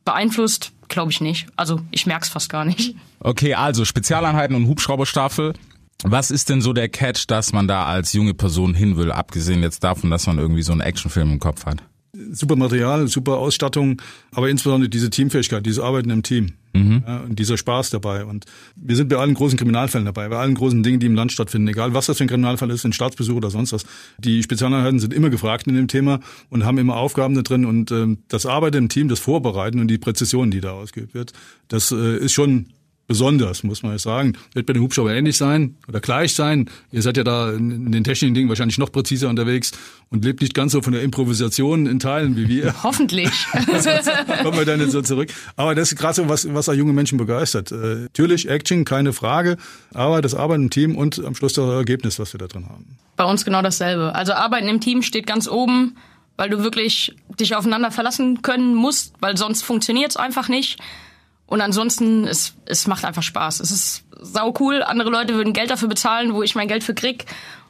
beeinflusst, 0.05 0.73
glaube 0.91 1.12
ich 1.12 1.21
nicht. 1.21 1.47
Also 1.56 1.82
ich 1.89 2.06
merke 2.06 2.23
es 2.23 2.30
fast 2.30 2.49
gar 2.49 2.65
nicht. 2.65 2.95
Okay, 3.19 3.56
also 3.56 3.86
Spezialeinheiten 3.86 4.56
und 4.56 4.67
Hubschrauberstaffel. 4.67 5.54
Was 6.04 6.32
ist 6.32 6.49
denn 6.49 6.62
so 6.62 6.73
der 6.73 6.89
Catch, 6.89 7.25
dass 7.27 7.54
man 7.54 7.67
da 7.67 7.86
als 7.86 8.13
junge 8.13 8.34
Person 8.34 8.73
hin 8.73 8.97
will, 8.97 9.12
abgesehen 9.12 9.62
jetzt 9.62 9.84
davon, 9.84 10.10
dass 10.10 10.27
man 10.27 10.39
irgendwie 10.39 10.63
so 10.63 10.71
einen 10.71 10.82
Actionfilm 10.82 11.32
im 11.32 11.39
Kopf 11.39 11.65
hat? 11.65 11.84
Super 12.31 12.55
Material, 12.55 13.07
super 13.07 13.38
Ausstattung, 13.38 14.01
aber 14.31 14.49
insbesondere 14.49 14.89
diese 14.89 15.10
Teamfähigkeit, 15.10 15.65
dieses 15.65 15.79
Arbeiten 15.79 16.10
im 16.10 16.23
Team. 16.23 16.53
Mhm. 16.73 17.03
Ja, 17.05 17.19
und 17.19 17.38
dieser 17.38 17.57
Spaß 17.57 17.89
dabei. 17.89 18.23
Und 18.25 18.45
wir 18.75 18.95
sind 18.95 19.10
bei 19.10 19.17
allen 19.17 19.34
großen 19.34 19.57
Kriminalfällen 19.57 20.05
dabei, 20.05 20.29
bei 20.29 20.38
allen 20.38 20.55
großen 20.55 20.84
Dingen, 20.84 20.99
die 20.99 21.05
im 21.05 21.15
Land 21.15 21.31
stattfinden, 21.31 21.67
egal 21.67 21.93
was 21.93 22.05
das 22.05 22.17
für 22.17 22.23
ein 22.23 22.27
Kriminalfall 22.27 22.69
ist, 22.69 22.86
ein 22.86 22.93
Staatsbesuch 22.93 23.36
oder 23.36 23.49
sonst 23.49 23.73
was. 23.73 23.86
Die 24.17 24.41
Spezialeinheiten 24.41 24.99
sind 24.99 25.13
immer 25.13 25.29
gefragt 25.29 25.67
in 25.67 25.75
dem 25.75 25.88
Thema 25.88 26.21
und 26.49 26.63
haben 26.63 26.77
immer 26.77 26.95
Aufgaben 26.95 27.36
da 27.36 27.41
drin. 27.41 27.65
Und 27.65 27.91
äh, 27.91 28.15
das 28.29 28.45
Arbeiten 28.45 28.77
im 28.77 28.89
Team, 28.89 29.10
das 29.10 29.19
Vorbereiten 29.19 29.79
und 29.79 29.89
die 29.89 29.97
Präzision, 29.97 30.51
die 30.51 30.62
da 30.62 30.71
ausgeübt 30.71 31.13
wird, 31.13 31.34
das 31.67 31.91
äh, 31.91 32.17
ist 32.17 32.34
schon 32.34 32.67
besonders, 33.12 33.63
muss 33.63 33.84
man 33.84 33.97
sagen. 33.97 34.38
Wird 34.54 34.65
bei 34.65 34.71
den 34.71 34.82
Hubschrauber 34.82 35.13
ähnlich 35.13 35.36
sein 35.36 35.76
oder 35.89 36.00
gleich 36.00 36.34
sein. 36.34 36.69
Ihr 36.93 37.02
seid 37.02 37.17
ja 37.17 37.26
da 37.26 37.52
in 37.52 37.91
den 37.91 38.06
technischen 38.06 38.34
Dingen 38.34 38.47
wahrscheinlich 38.47 38.78
noch 38.78 38.89
präziser 38.89 39.28
unterwegs 39.28 39.74
und 40.12 40.24
lebt 40.24 40.39
nicht 40.39 40.54
ganz 40.54 40.71
so 40.71 40.82
von 40.82 40.93
der 40.93 41.02
Improvisation 41.02 41.88
in 41.88 42.00
Teilen 42.00 42.38
wie 42.38 42.47
wir. 42.47 42.74
Hoffentlich. 42.84 43.30
Kommen 44.43 44.58
wir 44.58 44.63
dann 44.63 44.80
nicht 44.80 44.91
so 44.91 45.02
zurück. 45.02 45.28
Aber 45.58 45.76
das 45.76 45.91
ist 45.91 45.97
gerade 45.97 46.13
so 46.13 46.30
was, 46.30 46.47
was 46.54 46.69
auch 46.69 46.74
junge 46.74 46.93
Menschen 46.93 47.17
begeistert. 47.17 47.74
Äh, 47.74 48.04
natürlich 48.04 48.47
Action, 48.47 48.86
keine 48.86 49.12
Frage, 49.12 49.58
aber 49.93 50.21
das 50.21 50.34
Arbeiten 50.34 50.63
im 50.63 50.69
Team 50.69 50.95
und 50.95 51.19
am 51.26 51.36
Schluss 51.36 51.52
das 51.52 51.69
Ergebnis, 51.69 52.17
was 52.17 52.34
wir 52.34 52.38
da 52.38 52.47
drin 52.47 52.69
haben. 52.69 52.97
Bei 53.17 53.26
uns 53.26 53.43
genau 53.43 53.62
dasselbe. 53.62 54.15
Also 54.15 54.32
Arbeiten 54.32 54.69
im 54.69 54.80
Team 54.80 55.02
steht 55.02 55.28
ganz 55.28 55.50
oben 55.50 55.97
weil 56.38 56.50
du 56.50 56.63
wirklich 56.63 57.15
dich 57.39 57.56
aufeinander 57.56 57.91
verlassen 57.91 58.41
können 58.41 58.74
musst, 58.74 59.13
weil 59.19 59.38
sonst 59.38 59.62
funktioniert 59.62 60.10
es 60.10 60.17
einfach 60.17 60.47
nicht. 60.47 60.80
Und 61.51 61.59
ansonsten, 61.59 62.29
es, 62.29 62.53
es 62.65 62.87
macht 62.87 63.03
einfach 63.03 63.23
Spaß. 63.23 63.59
Es 63.59 63.71
ist 63.71 64.05
sau 64.21 64.53
cool. 64.61 64.83
Andere 64.83 65.09
Leute 65.09 65.33
würden 65.33 65.51
Geld 65.51 65.69
dafür 65.69 65.89
bezahlen, 65.89 66.33
wo 66.33 66.43
ich 66.43 66.55
mein 66.55 66.69
Geld 66.69 66.81
für 66.81 66.93
krieg. 66.93 67.25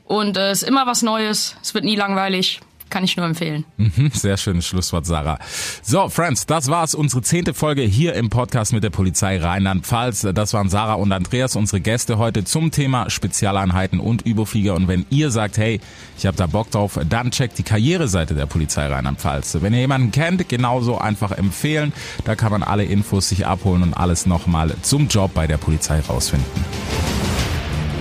Und 0.05 0.37
äh, 0.37 0.51
es 0.51 0.61
ist 0.61 0.69
immer 0.69 0.85
was 0.85 1.01
Neues. 1.01 1.55
Es 1.63 1.73
wird 1.73 1.83
nie 1.83 1.95
langweilig. 1.95 2.61
Kann 2.91 3.05
ich 3.05 3.15
nur 3.15 3.25
empfehlen. 3.25 3.63
Mhm, 3.77 4.11
sehr 4.13 4.35
schönes 4.35 4.67
Schlusswort, 4.67 5.05
Sarah. 5.05 5.39
So, 5.81 6.09
Friends, 6.09 6.45
das 6.45 6.67
war's. 6.67 6.93
Unsere 6.93 7.21
zehnte 7.21 7.53
Folge 7.53 7.83
hier 7.83 8.15
im 8.15 8.29
Podcast 8.29 8.73
mit 8.73 8.83
der 8.83 8.89
Polizei 8.89 9.37
Rheinland-Pfalz. 9.37 10.27
Das 10.33 10.53
waren 10.53 10.67
Sarah 10.67 10.95
und 10.95 11.09
Andreas, 11.13 11.55
unsere 11.55 11.79
Gäste 11.79 12.17
heute 12.17 12.43
zum 12.43 12.69
Thema 12.69 13.09
Spezialeinheiten 13.09 14.01
und 14.01 14.23
Überflieger. 14.23 14.75
Und 14.75 14.89
wenn 14.89 15.05
ihr 15.09 15.31
sagt, 15.31 15.57
hey, 15.57 15.79
ich 16.17 16.25
habe 16.25 16.35
da 16.35 16.47
Bock 16.47 16.69
drauf, 16.69 16.99
dann 17.07 17.31
checkt 17.31 17.57
die 17.57 17.63
Karriereseite 17.63 18.35
der 18.35 18.45
Polizei 18.45 18.85
Rheinland-Pfalz. 18.87 19.59
Wenn 19.61 19.73
ihr 19.73 19.79
jemanden 19.79 20.11
kennt, 20.11 20.49
genauso 20.49 20.97
einfach 20.97 21.31
empfehlen. 21.31 21.93
Da 22.25 22.35
kann 22.35 22.51
man 22.51 22.61
alle 22.61 22.83
Infos 22.83 23.29
sich 23.29 23.47
abholen 23.47 23.83
und 23.83 23.93
alles 23.93 24.25
nochmal 24.25 24.75
zum 24.81 25.07
Job 25.07 25.33
bei 25.33 25.47
der 25.47 25.57
Polizei 25.57 26.01
rausfinden. 26.01 26.45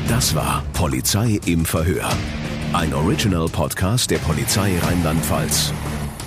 Das 0.08 0.34
war 0.34 0.64
Polizei 0.72 1.38
im 1.46 1.64
Verhör. 1.64 2.10
Ein 2.72 2.94
Original-Podcast 2.94 4.12
der 4.12 4.18
Polizei 4.18 4.78
Rheinland-Pfalz. 4.78 5.72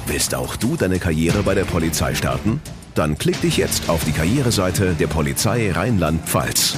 Willst 0.07 0.35
auch 0.35 0.57
du 0.57 0.75
deine 0.75 0.99
Karriere 0.99 1.41
bei 1.41 1.55
der 1.55 1.63
Polizei 1.63 2.13
starten? 2.15 2.61
Dann 2.95 3.17
klick 3.17 3.39
dich 3.39 3.55
jetzt 3.55 3.87
auf 3.87 4.03
die 4.03 4.11
Karriereseite 4.11 4.93
der 4.93 5.07
Polizei 5.07 5.71
Rheinland-Pfalz. 5.71 6.75